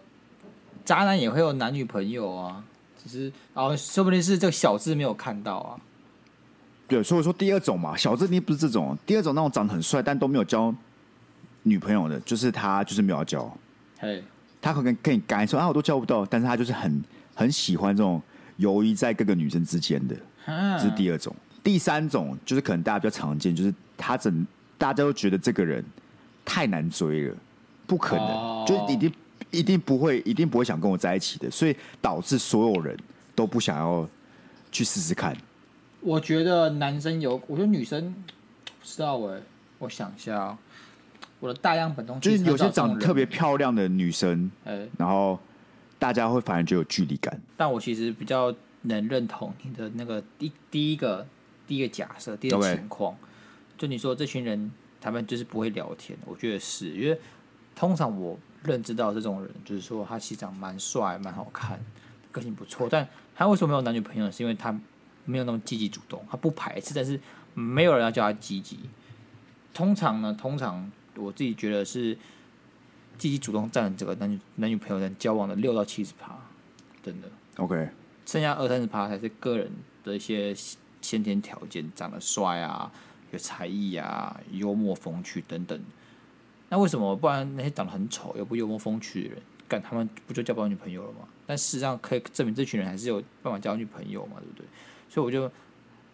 [0.84, 2.64] 渣男也会有男女朋友啊？
[3.06, 5.80] 只是哦，说不定是这个小智没有看到啊。
[6.88, 8.98] 对，所以说第二种嘛，小智你不是这种。
[9.06, 10.74] 第二种那种长得很帅但都没有交
[11.64, 13.52] 女朋友的，就是他就是没有交。
[14.00, 14.24] 嘿。
[14.62, 17.04] 他可能跟你干说啊，我都交不到，但是他就是很
[17.36, 18.20] 很喜欢这种
[18.58, 21.36] 游移在各个女生之间的，这是第二种。
[21.64, 24.46] 第三种就是可能大家比较常见，就是他整
[24.78, 25.86] 大家都觉得这个人
[26.44, 27.36] 太难追了，
[27.86, 29.12] 不可能，哦、就一定
[29.56, 32.98] 一定不会，一定不会想跟我在一起的，所以导致所有人
[33.34, 34.08] 都不想要
[34.72, 35.36] 去试试看。
[36.02, 38.14] 我觉得男生有，我觉得女生
[38.66, 39.40] 不知道哎，
[39.80, 40.58] 我想一下、哦。
[41.42, 45.38] 我的大样本中就是有些长得特别漂亮的女生，欸，然后
[46.00, 47.40] 大家会反而就有距离感。
[47.58, 51.28] 但我其实比较能认同你的那个第第一个
[51.68, 53.16] 第一个假设，第一个情况.
[53.78, 57.20] 就你说这群人他们就是不会聊天，我觉得是因为
[57.76, 61.80] 通常我认知到这种人，就是说他其实长蛮帅、蛮好看，
[62.32, 64.30] 个性不错，但他为什么没有男女朋友？
[64.30, 64.78] 是因为他
[65.24, 67.20] 没有那么积极主动，他不排斥，但是
[67.54, 68.80] 没有人要叫他积极。
[69.74, 70.92] 通常呢，通常。
[71.18, 72.14] 我自己觉得是
[73.18, 76.38] 积极主动占这个男女男女朋友的交往的六到七十趴，
[77.02, 77.30] 真的。
[77.56, 77.88] OK，
[78.26, 79.72] 剩下二三十趴才是个人
[80.04, 80.54] 的一些
[81.02, 82.92] 先天条件，长得帅啊，
[83.32, 85.82] 有才艺啊，幽默风趣等等。
[86.70, 89.38] 那为什么不然那些长得很丑又不幽默风趣的人，
[89.68, 91.28] 干他们不就交不到女朋友了吗？
[91.46, 94.66] 但事实上可以证明这群人还是有办法交女朋友嘛，对不对？
[95.10, 95.52] 所以我就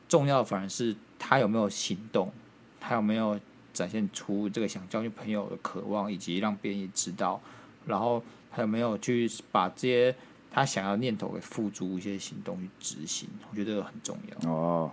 [0.08, 2.32] 重要的反而是他有没有行动，
[2.80, 3.39] 他有没有。
[3.74, 7.41] 展现出这个想交女朋友的渴望，以及让别人也知道，
[7.86, 8.22] 然后
[8.52, 10.14] 他有没有去把这些
[10.52, 13.30] 他想要念头给付诸一些行动去执行？
[13.49, 14.52] 我觉得这个很重要。
[14.52, 14.91] 哦，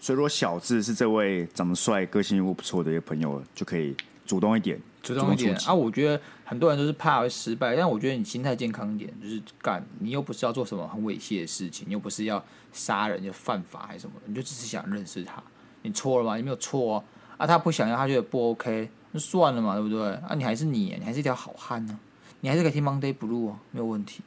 [0.00, 3.96] 所以如果小智是这位长得帅、个性又不错的一个朋友，就可以
[4.28, 5.72] 主动一点，主动一点啊！
[5.72, 15.42] 我觉得很多人都是怕会失败，但我觉得你心态健康一点，就是干，你又不是要做什么很猥亵的事情，你又不是要杀人就犯法还是什么，你就只是想认识他，
[15.80, 16.36] 你错了吗？
[16.36, 17.04] 你没有错啊！
[17.38, 20.12] 啊，他不想要，他觉得不 OK，那算了嘛，对不对？
[20.16, 24.20] 啊，你还是你，你还是一条好汉呢、啊，你还是可以听 Monday Blue 啊，没有问题，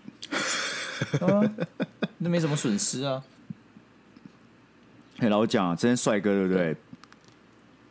[2.18, 3.22] 那没什么损失啊。
[5.20, 6.74] 嘿，老蒋啊，这些帅哥对不对？
[6.74, 6.78] 对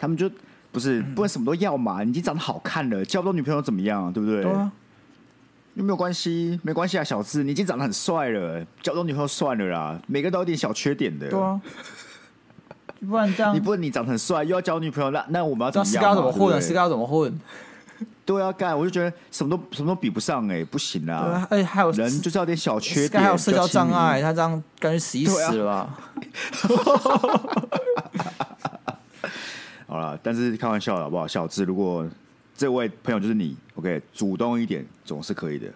[0.00, 0.28] 他们就
[0.72, 2.02] 不是不管什么都要嘛？
[2.02, 4.12] 你已经长得好看了，交不到女朋友怎么样？
[4.12, 4.42] 对不对？
[4.42, 4.70] 对啊，
[5.74, 10.00] 又没有关系，没关系啊，小智，你已经长得很帅了，交不到女朋友算了啦。
[10.06, 11.60] 每个都有点小缺点的，对啊。
[13.08, 16.04] 不然这样，你不能你长得很帅，又要交女朋友，那那我们要怎么样？
[16.04, 16.60] 要怎么混？
[16.60, 17.40] 怎么混？
[18.24, 21.46] 对啊，干，我就觉得什么都什么都比不上哎、欸，不行啊！
[21.50, 25.98] 哎，还有人就是要点小缺点，还有社交障碍，他这样感觉死一死了吧。
[29.90, 31.26] 好了，但是开玩笑的好不好？
[31.26, 32.08] 小智，如果
[32.56, 35.66] 这位朋友就是你，OK，主动一点总是可以的。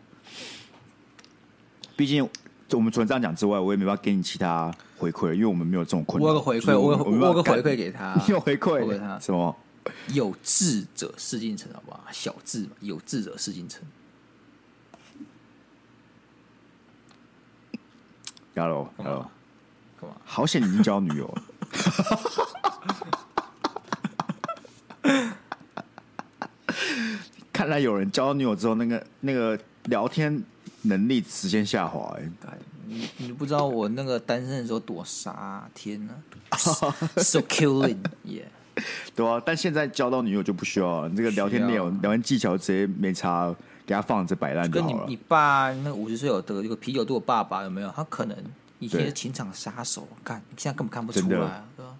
[1.97, 2.31] 毕竟，
[2.71, 6.29] 我们除了这样讲之外，我也没办法给你其他回馈，因为我们没有这种困难。
[6.29, 9.57] 我有个回馈，我有我有个回馈给他， 你有回馈给他什么？
[10.13, 12.05] 有志者事竟成，好不好？
[12.13, 13.83] 小智嘛，有志者事竟成。
[18.55, 19.29] Hello，Hello，
[20.01, 20.17] 干嘛？
[20.25, 21.43] 好险你已经交女友了。
[27.53, 30.43] 看来有人交女友之后，那个那个聊天
[30.83, 32.17] 能力直线下滑。
[32.19, 32.29] 哎，
[32.87, 35.71] 你你不知道我那个单身的时候多傻啊！
[35.75, 36.15] 天哪，
[37.23, 38.43] so killing，yeah。
[39.15, 41.09] 对啊，但现在交到女友就不需要了。
[41.09, 43.55] 你这个聊天内容、聊天技巧直接没差，
[43.87, 44.97] 给他放着摆烂就好了。
[44.97, 47.93] 跟你你爸那五十岁有得这个啤酒肚的爸爸有没有？
[47.95, 48.37] 他可能
[48.81, 51.94] 以前是情场杀手，干现在根本看不出来啊，对吧？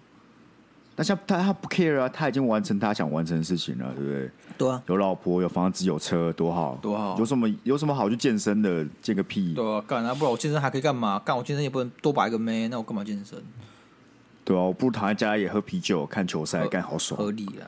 [0.95, 4.31] 但像他他不 care 啊，他已经完成他想完成的事情了，对不对？
[4.57, 7.17] 对啊，有老婆有房子有车，多好多好。
[7.19, 8.85] 有什么有什么好去健身的？
[9.01, 9.53] 健个屁！
[9.53, 11.19] 对啊，干啊，不然我健身还可以干嘛？
[11.25, 13.37] 干我健身也不能多把一个妹，那我干嘛健身？
[14.45, 17.19] 对啊，我不如躺在家里也喝啤酒看球赛，干好爽。
[17.19, 17.67] 合理啊！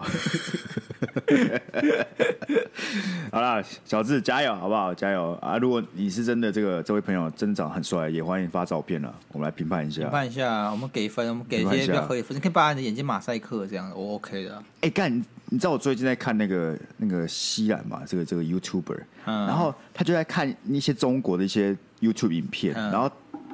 [3.30, 4.92] 好了，小智加油，好不好？
[4.94, 5.56] 加油啊！
[5.58, 10.02] 如果你是真的这个这位朋友真的长很帅，也欢迎发照片了，我们来评判一下。
[10.02, 12.36] 评判一下，我们给分，我们给一些比较合理分。
[12.36, 14.56] 你可以把你的眼睛马赛克这样，我 OK 的。
[14.56, 18.02] 哎、欸，干，你你知道我最近在看那个那个西兰嘛？
[18.06, 23.10] 这个这个 YouTuber，、嗯、然后他就在看一些中国的一些 YouTube 影片，嗯、然后。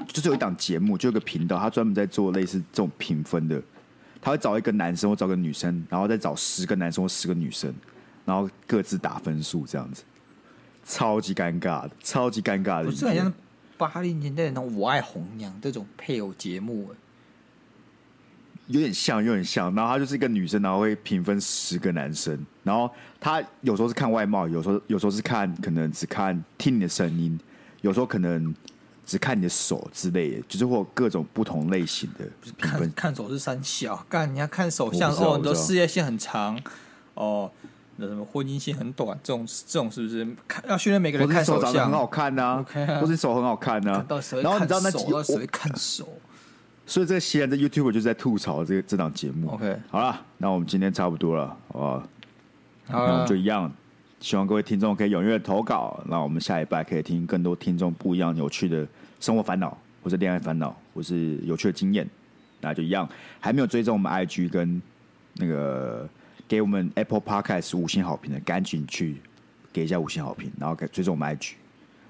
[0.06, 3.60] 就是有一档节目，就有个频道，他专门在做类似这种评分的。
[4.26, 7.72] 他会找一个男生或找个女生，然后再找十个男生或十个女生，
[8.24, 10.02] 然后各自打分数，这样子，
[10.84, 12.86] 超级尴尬的，超级尴尬的。
[12.86, 13.32] 不是很像
[13.78, 16.90] 八零年代的那种《我爱红娘》这种配偶节目，
[18.66, 19.72] 有点像，有点像。
[19.76, 27.38] 然后他就是一个女生，然后会评分十个男生，然后他有时候是看外貌，有时候有时候是看可能只看听你的声音，
[27.80, 28.52] 有时候可能。
[29.06, 32.80] 只看你的手之类的，就是或各种不同类型的评分。
[32.80, 36.60] 看看手是三小，干你要看手相哦，你的事业线很长
[37.14, 37.50] 哦，
[37.96, 40.26] 那什么婚姻线很短，这种这种是不是？
[40.48, 44.06] 看要训练每个人看手长相很好看呐、啊，okay、啊或是手很好看呐、啊。
[44.42, 46.08] 然后你知道那几个谁会看手？
[46.84, 49.50] 所以这个西安的 YouTuber 就是在吐槽这个这档节目。
[49.50, 51.90] OK，好了，那我们今天差不多了，好不好？
[51.98, 53.72] 好，那我们就一样。
[54.20, 58.86] 希望各位听众可以踊跃投稿，那我们下一拜可以听更多听众不一样有趣的
[59.20, 62.08] 生活烦恼，或是恋爱烦恼，或是有趣的经验。
[62.60, 63.08] 那就一样，
[63.38, 64.80] 还没有追踪我们 IG 跟
[65.34, 66.08] 那个
[66.48, 69.16] 给我们 Apple Podcast 五星好评的，赶紧去
[69.72, 71.52] 给一下五星好评，然后给追踪我们 IG。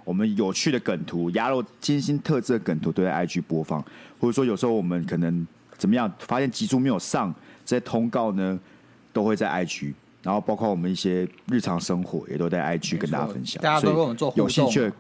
[0.05, 3.85] 我们有趣的梗图、鸭肉精心特制的梗图都在 IG 播放，
[4.21, 5.45] 或者说有时候我们可能
[5.77, 7.35] 怎么样，发现集数没有上，
[7.65, 8.59] 这些通告呢
[9.13, 9.93] 都会在 IG。
[10.27, 14.93] 然后包括我们一些日常生活也都在 IG 跟大家分享，大家都跟我们做互动，有兴趣，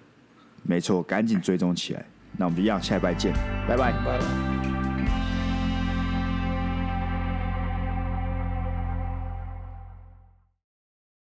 [0.62, 2.07] 没错，赶紧追踪起来。
[2.37, 3.33] 那我们就一样，下一拜见，
[3.66, 4.66] 拜拜，拜拜。